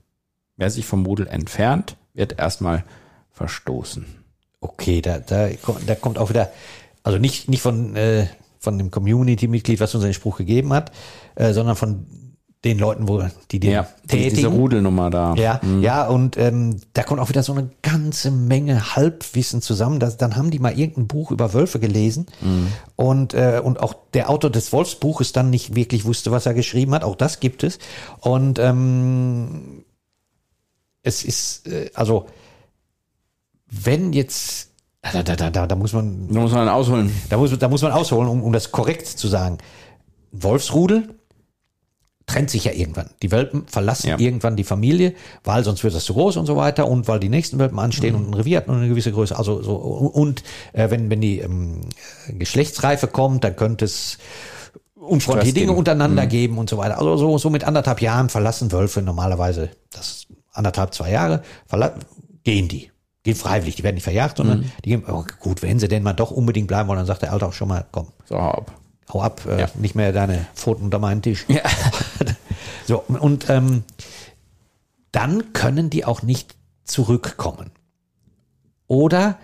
Wer 0.57 0.69
sich 0.69 0.85
vom 0.85 1.05
Rudel 1.05 1.25
entfernt, 1.27 1.97
wird 2.13 2.37
erstmal 2.37 2.83
verstoßen. 3.31 4.05
Okay, 4.61 5.01
da, 5.01 5.17
da, 5.19 5.49
kommt- 5.55 5.89
da 5.89 5.95
kommt 5.95 6.19
auch 6.19 6.29
wieder, 6.29 6.51
also 7.01 7.17
nicht, 7.17 7.49
nicht 7.49 7.61
von, 7.63 7.95
äh, 7.95 8.27
von 8.59 8.77
dem 8.77 8.91
Community-Mitglied, 8.91 9.79
was 9.79 9.95
uns 9.95 10.03
den 10.03 10.13
Spruch 10.13 10.37
gegeben 10.37 10.71
hat, 10.71 10.91
äh, 11.33 11.51
sondern 11.51 11.75
von 11.75 12.05
den 12.65 12.77
Leuten, 12.77 13.07
wo 13.07 13.23
die 13.51 13.59
den 13.61 13.71
die, 14.03 14.17
diese 14.17 14.29
tätigen. 14.35 14.47
Rudelnummer 14.47 15.09
da. 15.09 15.33
Ja, 15.35 15.61
ja, 15.79 16.05
und 16.07 16.35
ähm, 16.35 16.81
da 16.91 17.03
kommt 17.03 17.21
auch 17.21 17.29
wieder 17.29 17.41
so 17.41 17.53
eine 17.53 17.69
ganze 17.81 18.31
Menge 18.31 18.97
Halbwissen 18.97 19.61
zusammen. 19.61 20.01
Das, 20.01 20.17
dann 20.17 20.35
haben 20.35 20.51
die 20.51 20.59
mal 20.59 20.77
irgendein 20.77 21.07
Buch 21.07 21.31
über 21.31 21.53
Wölfe 21.53 21.79
gelesen 21.79 22.25
und, 22.97 23.33
äh, 23.33 23.61
und 23.63 23.79
auch 23.79 23.95
der 24.13 24.29
Autor 24.29 24.49
des 24.49 24.73
Wolfsbuches 24.73 25.31
dann 25.31 25.49
nicht 25.49 25.75
wirklich 25.75 26.03
wusste, 26.03 26.31
was 26.31 26.45
er 26.45 26.53
geschrieben 26.53 26.93
hat. 26.93 27.05
Auch 27.05 27.15
das 27.15 27.39
gibt 27.39 27.63
es. 27.63 27.79
Und 28.19 28.59
ähm, 28.59 29.85
es 31.01 31.23
ist, 31.23 31.65
äh, 31.67 31.91
also, 31.93 32.25
wenn 33.71 34.11
jetzt, 34.11 34.71
da, 35.01 35.23
da, 35.23 35.37
da, 35.37 35.49
da, 35.49 35.65
da 35.65 35.75
muss 35.75 35.93
man 35.93 36.27
Da 36.27 36.41
muss 36.41 36.51
man 36.51 36.67
ausholen. 36.67 37.09
da 37.29 37.37
muss, 37.37 37.57
da 37.57 37.69
muss 37.69 37.81
man 37.83 37.93
ausholen, 37.93 38.27
um, 38.27 38.43
um 38.43 38.51
das 38.51 38.73
korrekt 38.73 39.07
zu 39.07 39.29
sagen. 39.29 39.59
Wolfsrudel 40.33 41.15
trennt 42.29 42.49
sich 42.51 42.63
ja 42.63 42.71
irgendwann. 42.71 43.09
Die 43.23 43.31
Welpen 43.31 43.65
verlassen 43.67 44.09
Ja. 44.09 44.19
irgendwann 44.19 44.55
die 44.55 44.63
Familie, 44.63 45.13
weil 45.43 45.63
sonst 45.63 45.83
wird 45.83 45.95
das 45.95 46.05
zu 46.05 46.13
groß 46.13 46.37
und 46.37 46.45
so 46.45 46.55
weiter 46.55 46.87
und 46.87 47.07
weil 47.07 47.19
die 47.19 47.29
nächsten 47.29 47.57
Welpen 47.57 47.79
anstehen 47.79 48.13
und 48.15 48.29
ein 48.29 48.33
Revier 48.33 48.57
hat 48.57 48.67
nur 48.67 48.77
eine 48.77 48.87
gewisse 48.87 49.11
Größe. 49.11 49.35
Also 49.37 49.61
so 49.63 49.75
und 49.75 50.43
äh, 50.73 50.89
wenn 50.91 51.09
wenn 51.09 51.21
die 51.21 51.39
ähm, 51.39 51.81
Geschlechtsreife 52.37 53.07
kommt, 53.07 53.43
dann 53.43 53.55
könnte 53.55 53.85
es 53.85 54.17
unfreundliche 54.95 55.53
Dinge 55.53 55.71
untereinander 55.71 56.27
geben 56.27 56.57
und 56.57 56.69
so 56.69 56.77
weiter. 56.77 56.99
Also 56.99 57.17
so, 57.17 57.37
so 57.37 57.49
mit 57.49 57.63
anderthalb 57.63 58.01
Jahren 58.01 58.29
verlassen 58.29 58.71
Wölfe 58.71 59.01
normalerweise, 59.01 59.69
das 59.91 60.27
anderthalb, 60.53 60.93
zwei 60.93 61.11
Jahre, 61.11 61.41
gehen 62.43 62.67
die. 62.67 62.91
Gehen 63.23 63.35
freiwillig, 63.35 63.75
die 63.75 63.83
werden 63.83 63.95
nicht 63.95 64.03
verjagt, 64.03 64.37
sondern 64.37 64.71
die 64.85 64.89
gehen, 64.89 65.03
oh, 65.07 65.23
gut, 65.39 65.61
wenn 65.61 65.79
sie 65.79 65.87
denn 65.87 66.03
mal 66.03 66.13
doch 66.13 66.31
unbedingt 66.31 66.67
bleiben 66.67 66.87
wollen, 66.87 66.97
dann 66.99 67.05
sagt 67.07 67.21
der 67.21 67.33
Alte 67.33 67.47
auch 67.47 67.53
schon 67.53 67.67
mal, 67.67 67.85
komm, 67.91 68.07
So, 68.25 68.35
ab. 68.35 68.71
Hau 69.11 69.21
ab, 69.21 69.41
äh, 69.47 69.61
Ja. 69.61 69.69
nicht 69.75 69.95
mehr 69.95 70.11
deine 70.11 70.45
Pfoten 70.55 70.83
unter 70.83 70.99
meinen 70.99 71.21
Tisch. 71.21 71.45
Ja. 71.47 71.61
So, 72.85 73.03
und 73.07 73.51
ähm, 73.51 73.83
dann 75.11 75.53
können 75.53 75.91
die 75.91 76.05
auch 76.05 76.23
nicht 76.23 76.55
zurückkommen. 76.85 77.69
Oder 78.87 79.37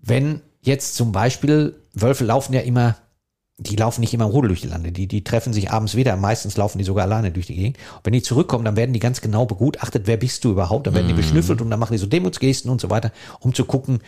wenn 0.00 0.40
jetzt 0.60 0.94
zum 0.94 1.10
Beispiel, 1.10 1.74
Wölfe 1.94 2.24
laufen 2.24 2.52
ja 2.52 2.60
immer, 2.60 2.96
die 3.58 3.74
laufen 3.74 4.02
nicht 4.02 4.14
immer 4.14 4.26
im 4.26 4.30
Rudel 4.30 4.48
durch 4.48 4.60
die 4.60 4.68
Lande, 4.68 4.92
die, 4.92 5.08
die 5.08 5.24
treffen 5.24 5.52
sich 5.52 5.72
abends 5.72 5.96
wieder, 5.96 6.16
meistens 6.16 6.56
laufen 6.56 6.78
die 6.78 6.84
sogar 6.84 7.04
alleine 7.04 7.32
durch 7.32 7.46
die 7.48 7.56
Gegend. 7.56 7.76
Und 7.96 8.06
wenn 8.06 8.12
die 8.12 8.22
zurückkommen, 8.22 8.64
dann 8.64 8.76
werden 8.76 8.92
die 8.92 9.00
ganz 9.00 9.20
genau 9.20 9.46
begutachtet, 9.46 10.06
wer 10.06 10.16
bist 10.16 10.44
du 10.44 10.52
überhaupt, 10.52 10.86
dann 10.86 10.94
werden 10.94 11.08
die 11.08 11.14
beschnüffelt 11.14 11.60
und 11.60 11.70
dann 11.70 11.80
machen 11.80 11.92
die 11.94 11.98
so 11.98 12.06
Demutsgesten 12.06 12.70
und 12.70 12.80
so 12.80 12.88
weiter, 12.88 13.10
um 13.40 13.52
zu 13.52 13.64
gucken, 13.64 14.00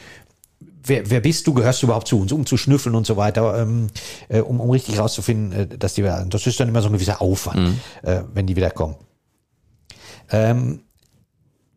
wer, 0.84 1.10
wer 1.10 1.20
bist 1.20 1.46
du, 1.46 1.54
gehörst 1.54 1.82
du 1.82 1.86
überhaupt 1.86 2.08
zu 2.08 2.20
uns, 2.20 2.32
um 2.32 2.46
zu 2.46 2.56
schnüffeln 2.56 2.94
und 2.94 3.06
so 3.06 3.16
weiter, 3.16 3.58
ähm, 3.60 3.88
äh, 4.28 4.40
um, 4.40 4.60
um 4.60 4.70
richtig 4.70 4.98
rauszufinden, 4.98 5.52
äh, 5.52 5.66
dass 5.78 5.94
die 5.94 6.02
das 6.02 6.46
ist 6.46 6.60
dann 6.60 6.68
immer 6.68 6.82
so 6.82 6.88
ein 6.88 6.92
gewisser 6.92 7.20
Aufwand, 7.20 7.78
äh, 8.02 8.20
wenn 8.32 8.46
die 8.46 8.56
wieder 8.56 8.70
kommen. 8.70 8.96
Ähm, 10.30 10.80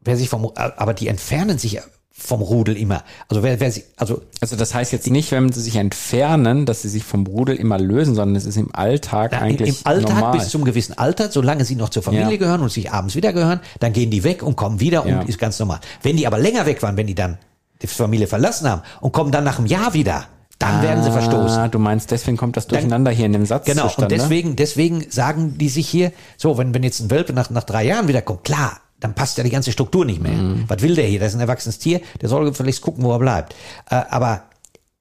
wer 0.03 0.17
sich 0.17 0.29
vom, 0.29 0.51
aber 0.55 0.93
die 0.93 1.07
entfernen 1.07 1.57
sich 1.57 1.79
vom 2.19 2.41
Rudel 2.41 2.75
immer. 2.77 3.03
Also 3.29 3.43
wer, 3.43 3.59
wer 3.59 3.71
sich, 3.71 3.83
also 3.95 4.23
Also 4.41 4.55
das 4.55 4.73
heißt 4.73 4.91
jetzt 4.91 5.07
nicht, 5.07 5.31
wenn 5.31 5.51
sie 5.51 5.61
sich 5.61 5.75
entfernen, 5.75 6.65
dass 6.65 6.81
sie 6.81 6.89
sich 6.89 7.03
vom 7.03 7.27
Rudel 7.27 7.55
immer 7.57 7.77
lösen, 7.77 8.15
sondern 8.15 8.35
es 8.35 8.45
ist 8.45 8.57
im 8.57 8.73
Alltag 8.73 9.33
Ja, 9.33 9.39
eigentlich 9.41 9.69
Im 9.69 9.75
Alltag 9.85 10.15
normal. 10.15 10.39
bis 10.39 10.49
zum 10.49 10.63
gewissen 10.65 10.97
Alter, 10.97 11.29
solange 11.29 11.63
sie 11.63 11.75
noch 11.75 11.89
zur 11.89 12.01
Familie 12.01 12.31
Ja. 12.31 12.37
gehören 12.37 12.61
und 12.61 12.71
sich 12.71 12.91
abends 12.91 13.15
wieder 13.15 13.33
gehören, 13.33 13.59
dann 13.79 13.93
gehen 13.93 14.09
die 14.09 14.23
weg 14.23 14.41
und 14.41 14.55
kommen 14.55 14.79
wieder 14.79 15.05
Ja. 15.07 15.19
und 15.19 15.29
ist 15.29 15.37
ganz 15.37 15.59
normal. 15.59 15.79
Wenn 16.01 16.17
die 16.17 16.25
aber 16.25 16.39
länger 16.39 16.65
weg 16.65 16.81
waren, 16.81 16.97
wenn 16.97 17.05
die 17.07 17.13
dann 17.15 17.37
die 17.81 17.87
Familie 17.87 18.27
verlassen 18.27 18.69
haben 18.69 18.81
und 19.01 19.11
kommen 19.11 19.31
dann 19.31 19.43
nach 19.43 19.57
einem 19.57 19.67
Jahr 19.67 19.93
wieder, 19.93 20.25
dann 20.59 20.81
werden 20.81 21.03
sie 21.03 21.11
verstoßen. 21.11 21.59
Ah, 21.59 21.67
du 21.67 21.77
meinst, 21.79 22.09
deswegen 22.11 22.37
kommt 22.37 22.57
das 22.57 22.67
durcheinander 22.67 23.11
hier 23.11 23.27
in 23.27 23.33
dem 23.33 23.45
Satz 23.45 23.65
Genau, 23.65 23.83
und 23.83 23.89
zustande? 23.89 24.15
deswegen, 24.15 24.55
deswegen 24.55 25.05
sagen 25.09 25.57
die 25.57 25.69
sich 25.69 25.87
hier, 25.87 26.11
so, 26.35 26.57
wenn, 26.57 26.73
wenn 26.73 26.83
jetzt 26.83 26.99
ein 26.99 27.11
Welpe 27.11 27.33
nach, 27.33 27.49
nach 27.51 27.63
drei 27.63 27.85
Jahren 27.85 28.07
wiederkommt, 28.07 28.43
klar, 28.43 28.79
dann 28.99 29.13
passt 29.13 29.37
ja 29.37 29.43
die 29.43 29.51
ganze 29.51 29.71
Struktur 29.71 30.05
nicht 30.05 30.21
mehr. 30.21 30.31
Mhm. 30.31 30.63
Was 30.67 30.81
will 30.81 30.95
der 30.95 31.05
hier? 31.05 31.19
Das 31.19 31.29
ist 31.29 31.35
ein 31.35 31.41
erwachsenes 31.41 31.77
Tier, 31.77 32.01
der 32.19 32.29
soll 32.29 32.51
vielleicht 32.53 32.81
gucken, 32.81 33.03
wo 33.03 33.11
er 33.11 33.19
bleibt. 33.19 33.53
Äh, 33.89 34.01
aber 34.09 34.43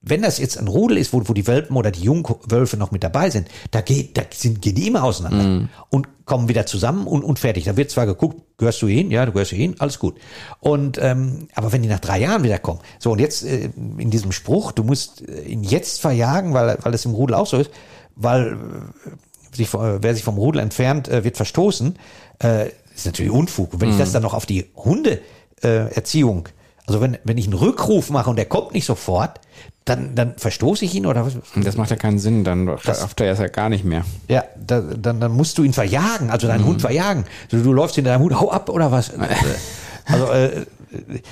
wenn 0.09 0.23
das 0.23 0.39
jetzt 0.39 0.57
ein 0.59 0.69
Rudel 0.69 0.99
ist, 0.99 1.13
wo, 1.13 1.21
wo 1.27 1.33
die 1.33 1.47
Welpen 1.49 1.77
oder 1.77 1.91
die 1.91 2.03
Jungwölfe 2.03 2.77
noch 2.77 2.93
mit 2.93 3.03
dabei 3.03 3.29
sind, 3.31 3.49
da, 3.73 3.81
geht, 3.81 4.17
da 4.17 4.23
sind, 4.33 4.63
gehen 4.63 4.77
die 4.77 4.87
immer 4.87 5.03
auseinander 5.03 5.45
Mhm. 5.45 5.69
und 5.91 6.07
kommen 6.27 6.49
wieder 6.49 6.65
zusammen 6.65 7.07
und, 7.09 7.25
und 7.25 7.39
fertig. 7.41 7.65
Da 7.65 7.77
wird 7.77 7.91
zwar 7.91 8.07
geguckt, 8.07 8.41
gehörst 8.57 8.81
du 8.83 8.87
hin? 8.87 9.11
Ja, 9.11 9.27
du 9.27 9.33
gehörst 9.33 9.51
hin, 9.51 9.75
alles 9.81 9.99
gut. 9.99 10.17
Und 10.61 10.99
ähm, 11.03 11.49
aber 11.55 11.73
wenn 11.73 11.83
die 11.83 11.89
nach 11.89 11.99
drei 12.01 12.21
Jahren 12.21 12.45
wieder 12.45 12.59
kommen, 12.61 12.81
so 13.01 13.11
und 13.13 13.19
jetzt 13.21 13.45
äh, 13.45 13.71
in 13.99 14.11
diesem 14.11 14.31
Spruch, 14.33 14.71
du 14.73 14.85
musst 14.85 15.29
äh, 15.29 15.43
ihn 15.43 15.65
jetzt 15.65 16.01
verjagen, 16.01 16.55
weil, 16.55 16.79
weil 16.83 16.95
es 16.95 17.05
im 17.05 17.13
Rudel 17.13 17.35
auch 17.35 17.47
so 17.47 17.59
ist, 17.59 17.71
weil 18.15 18.53
äh, 18.53 19.57
sich, 19.57 19.75
äh, 19.75 20.03
wer 20.03 20.15
sich 20.15 20.23
vom 20.25 20.37
Rudel 20.39 20.61
entfernt, 20.63 21.09
äh, 21.09 21.25
wird 21.25 21.37
verstoßen, 21.37 21.99
äh, 22.43 22.69
ist 22.95 23.07
natürlich 23.07 23.33
Unfug. 23.33 23.75
Und 23.75 23.81
wenn 23.81 23.91
ich 23.91 23.99
das 23.99 24.13
dann 24.13 24.23
noch 24.23 24.35
auf 24.35 24.47
die 24.47 24.67
Hundeerziehung, 24.77 25.25
äh, 25.63 25.95
Erziehung, 25.95 26.49
also 26.87 27.01
wenn, 27.01 27.19
wenn 27.25 27.39
ich 27.39 27.47
einen 27.47 27.55
Rückruf 27.55 28.11
mache 28.11 28.31
und 28.31 28.37
der 28.37 28.47
kommt 28.47 28.73
nicht 28.73 28.85
sofort, 28.87 29.41
dann, 29.87 30.17
dann 30.17 30.35
verstoße 30.37 30.85
ich 30.85 30.95
ihn 30.95 31.07
oder 31.07 31.25
was? 31.25 31.35
das 31.55 31.77
macht 31.77 31.91
ja 31.91 31.97
keinen 31.97 32.19
Sinn, 32.19 32.43
dann 32.43 32.69
rafft 32.69 33.21
er 33.21 33.33
es 33.33 33.39
ja 33.39 33.47
gar 33.47 33.69
nicht 33.69 33.85
mehr. 33.85 34.05
Ja, 34.29 34.45
da, 34.59 34.81
dann, 34.81 35.21
dann 35.21 35.33
musst 35.33 35.57
du 35.59 35.63
ihn 35.63 35.73
verjagen, 35.73 36.31
also 36.31 36.49
deinen 36.49 36.65
Hund 36.65 36.81
verjagen. 36.81 37.25
Also 37.51 37.65
du 37.65 37.73
läufst 37.73 37.95
hinter 37.95 38.11
deinem 38.11 38.23
Hund, 38.23 38.39
hau 38.39 38.51
ab 38.51 38.69
oder 38.69 38.91
was? 38.91 39.13
also 40.07 40.27
äh, 40.33 40.67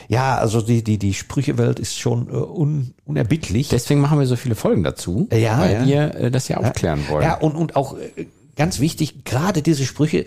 ja, 0.07 0.37
also 0.39 0.61
die, 0.61 0.85
die, 0.85 0.99
die 0.99 1.15
Sprüchewelt 1.15 1.81
ist 1.81 1.99
schon 1.99 2.29
äh, 2.29 2.37
un, 2.37 2.95
unerbittlich. 3.05 3.69
Deswegen 3.71 4.01
machen 4.01 4.21
wir 4.21 4.27
so 4.27 4.37
viele 4.37 4.55
Folgen 4.55 4.85
dazu, 4.85 5.29
Ja, 5.33 5.59
weil 5.59 5.73
ja. 5.73 5.87
wir 5.87 6.15
äh, 6.15 6.31
das 6.31 6.47
ja 6.47 6.59
aufklären 6.59 7.01
wollen. 7.09 7.25
Ja, 7.25 7.35
und, 7.35 7.57
und 7.57 7.75
auch 7.75 7.97
äh, 7.99 8.27
ganz 8.55 8.79
wichtig, 8.79 9.25
gerade 9.25 9.63
diese 9.63 9.85
Sprüche, 9.85 10.27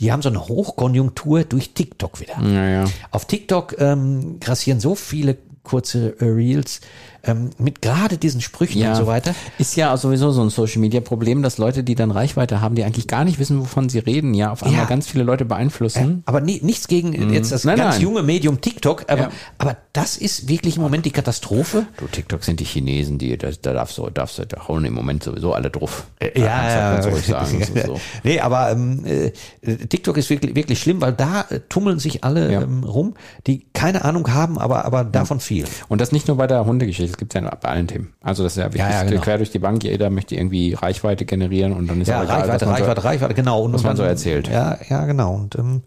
die 0.00 0.10
haben 0.10 0.22
so 0.22 0.30
eine 0.30 0.48
Hochkonjunktur 0.48 1.44
durch 1.44 1.74
TikTok 1.74 2.18
wieder. 2.18 2.42
Ja, 2.42 2.68
ja. 2.68 2.84
Auf 3.12 3.26
TikTok 3.26 3.76
ähm, 3.78 4.40
grassieren 4.40 4.80
so 4.80 4.96
viele 4.96 5.36
kurze 5.66 6.18
äh, 6.20 6.24
Reels 6.24 6.80
ähm, 7.26 7.50
mit 7.58 7.82
gerade 7.82 8.18
diesen 8.18 8.40
Sprüchen 8.40 8.80
Ja, 8.80 8.90
und 8.92 8.96
so 8.96 9.06
weiter. 9.06 9.34
Ist 9.58 9.76
ja 9.76 9.96
sowieso 9.96 10.30
so 10.30 10.42
ein 10.42 10.50
Social 10.50 10.80
Media 10.80 11.00
Problem, 11.00 11.42
dass 11.42 11.58
Leute, 11.58 11.84
die 11.84 11.94
dann 11.94 12.10
Reichweite 12.10 12.60
haben, 12.60 12.74
die 12.74 12.84
eigentlich 12.84 13.06
gar 13.08 13.24
nicht 13.24 13.38
wissen, 13.38 13.60
wovon 13.60 13.88
sie 13.88 13.98
reden, 13.98 14.34
ja 14.34 14.52
auf 14.52 14.62
einmal 14.62 14.80
Ja. 14.82 14.86
ganz 14.86 15.06
viele 15.08 15.24
Leute 15.24 15.44
beeinflussen. 15.44 16.22
Aber 16.26 16.40
nie, 16.40 16.60
nichts 16.62 16.88
gegen 16.88 17.12
äh, 17.12 17.34
jetzt 17.34 17.52
das 17.52 17.64
Mhm. 17.64 17.70
Nein, 17.70 17.78
ganz 17.78 17.94
nein. 17.96 18.02
junge 18.02 18.22
Medium 18.22 18.60
TikTok, 18.60 19.04
aber, 19.08 19.22
Ja. 19.22 19.30
aber 19.58 19.76
das 19.92 20.16
ist 20.16 20.48
wirklich 20.48 20.76
im 20.76 20.82
Moment 20.82 21.04
die 21.06 21.10
Katastrophe. 21.10 21.86
Du, 21.96 22.06
TikTok 22.06 22.44
sind 22.44 22.60
die 22.60 22.64
Chinesen, 22.64 23.18
die, 23.18 23.36
da, 23.36 23.48
da 23.60 23.72
darfst 23.72 23.98
du, 23.98 24.08
darfst 24.10 24.38
du, 24.38 24.46
da 24.46 24.68
hauen 24.68 24.84
im 24.84 24.94
Moment 24.94 25.22
sowieso 25.22 25.52
alle 25.52 25.70
drauf. 25.70 26.04
Ja, 26.34 26.96
du 26.98 27.02
ganz 27.02 27.06
ruhig 27.06 27.26
sagen. 27.26 27.62
So. 27.86 28.00
nee, 28.24 28.40
aber 28.40 28.70
ähm, 28.70 29.04
äh, 29.04 29.30
TikTok 29.86 30.16
ist 30.16 30.30
wirklich, 30.30 30.54
wirklich 30.54 30.80
schlimm, 30.80 31.00
weil 31.00 31.12
da 31.12 31.42
äh, 31.50 31.60
tummeln 31.68 31.98
sich 31.98 32.24
alle 32.24 32.52
Ja. 32.52 32.62
ähm, 32.62 32.84
rum, 32.84 33.14
die 33.46 33.66
keine 33.72 34.04
Ahnung 34.04 34.32
haben, 34.32 34.58
aber, 34.58 34.84
aber 34.84 35.04
davon 35.04 35.40
viel. 35.40 35.64
Und 35.88 36.00
das 36.00 36.12
nicht 36.12 36.28
nur 36.28 36.36
bei 36.36 36.46
der 36.46 36.64
Hundegeschichte, 36.64 37.15
das 37.16 37.18
gibt 37.18 37.34
es 37.34 37.40
ja 37.42 37.48
bei 37.60 37.68
allen 37.70 37.86
Themen. 37.88 38.12
Also 38.20 38.42
das 38.42 38.56
ist 38.56 38.58
ja 38.58 38.68
Ja, 38.74 38.90
ja, 38.90 39.02
genau. 39.04 39.22
quer 39.22 39.38
durch 39.38 39.50
die 39.50 39.58
Bank, 39.58 39.82
jeder 39.84 40.10
möchte 40.10 40.34
irgendwie 40.34 40.74
Reichweite 40.74 41.24
generieren 41.24 41.72
und 41.72 41.86
dann 41.88 42.00
ist 42.00 42.08
Ja, 42.08 42.22
egal, 42.22 42.40
Reichweite, 42.40 42.66
man 42.66 42.76
so- 42.76 42.82
Reichweite, 42.82 43.04
Reichweite, 43.04 43.34
genau. 43.34 43.62
Und 43.62 43.72
was 43.72 43.82
man 43.82 43.96
so 43.96 44.02
erzählt. 44.02 44.48
Ja, 44.48 44.78
ja, 44.88 45.04
genau. 45.06 45.34
Und 45.34 45.54
ähm, 45.56 45.82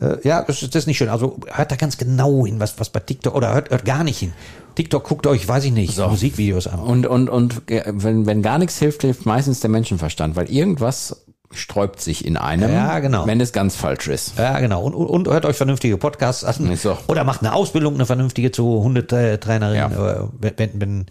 äh, 0.00 0.16
ja, 0.26 0.42
das 0.42 0.62
ist, 0.62 0.86
nicht 0.86 0.96
schön. 0.98 1.08
Also 1.08 1.38
hört 1.52 1.72
da 1.72 1.76
ganz 1.76 1.98
genau 1.98 2.46
hin, 2.46 2.60
was, 2.60 2.78
was 2.78 2.90
bei 2.90 3.00
TikTok, 3.00 3.34
oder 3.34 3.52
hört, 3.52 3.70
hört 3.70 3.84
gar 3.84 4.04
nicht 4.04 4.18
hin. 4.18 4.32
TikTok 4.76 5.02
guckt 5.04 5.26
euch, 5.26 5.46
weiß 5.48 5.64
ich 5.64 5.72
nicht, 5.72 5.98
Musikvideos 5.98 6.68
an. 6.68 6.78
Und, 6.78 7.06
und, 7.06 7.28
und 7.28 7.66
ge- 7.66 7.82
wenn, 7.86 8.24
wenn 8.26 8.40
gar 8.40 8.58
nichts 8.58 8.78
hilft, 8.78 9.02
hilft 9.02 9.26
meistens 9.26 9.58
der 9.60 9.70
Menschenverstand, 9.70 10.36
weil 10.36 10.48
irgendwas 10.48 11.24
sträubt 11.52 12.00
sich 12.00 12.24
in 12.24 12.36
einem, 12.36 12.72
Ja, 12.72 12.98
genau. 13.00 13.26
wenn 13.26 13.40
es 13.40 13.52
ganz 13.52 13.74
falsch 13.76 14.08
ist. 14.08 14.38
Ja, 14.38 14.58
genau. 14.60 14.82
Und, 14.82 14.94
und, 14.94 15.06
und 15.06 15.28
hört 15.32 15.44
euch 15.44 15.56
vernünftige 15.56 15.96
Podcasts 15.96 16.44
an. 16.44 16.70
Ist 16.70 16.82
so. 16.82 16.96
Oder 17.08 17.24
macht 17.24 17.40
eine 17.40 17.52
Ausbildung, 17.52 17.94
eine 17.94 18.06
vernünftige 18.06 18.50
zu 18.52 18.82
Hundetrainerin. 18.82 19.76
Ja. 19.76 19.86
Äh, 19.88 20.28
Wenn, 20.40 20.52
wenn, 20.58 20.80
wenn, 20.80 21.06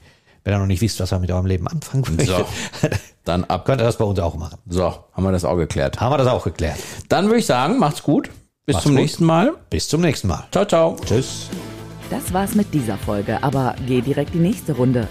wenn 0.45 0.53
ihr 0.53 0.59
noch 0.59 0.65
nicht 0.65 0.81
wisst, 0.81 0.99
was 1.01 1.11
ihr 1.11 1.19
mit 1.19 1.31
eurem 1.31 1.45
Leben 1.45 1.67
anfangen 1.67 2.03
möchtet, 2.15 2.27
So. 2.27 2.45
Dann 3.25 3.43
ab. 3.43 3.65
könnt 3.65 3.81
ihr 3.81 3.85
das 3.85 3.97
bei 3.97 4.05
uns 4.05 4.17
auch 4.19 4.35
machen. 4.35 4.57
So, 4.67 4.83
haben 5.13 5.23
wir 5.23 5.31
das 5.33 5.43
auch 5.45 5.57
geklärt. 5.57 5.99
Haben 5.99 6.13
wir 6.13 6.17
das 6.17 6.27
auch 6.27 6.43
geklärt. 6.45 6.77
Dann 7.09 7.25
würde 7.25 7.39
ich 7.39 7.45
sagen, 7.45 7.77
macht's 7.77 8.01
gut. 8.03 8.29
Bis 8.65 8.75
Macht's 8.75 8.83
zum 8.83 8.93
gut. 8.93 9.01
nächsten 9.01 9.25
Mal. 9.25 9.53
Bis 9.69 9.87
zum 9.89 10.01
nächsten 10.01 10.27
Mal. 10.29 10.45
Ciao, 10.51 10.63
ciao. 10.65 10.95
Tschüss. 11.05 11.49
Das 12.09 12.31
war's 12.33 12.55
mit 12.55 12.73
dieser 12.73 12.97
Folge, 12.97 13.43
aber 13.43 13.75
geh 13.87 14.01
direkt 14.01 14.33
die 14.33 14.39
nächste 14.39 14.73
Runde. 14.73 15.07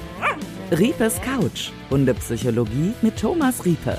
Riepes 0.71 1.15
Couch, 1.23 1.71
Hundepsychologie 1.91 2.93
mit 3.03 3.17
Thomas 3.19 3.65
Riepe. 3.65 3.99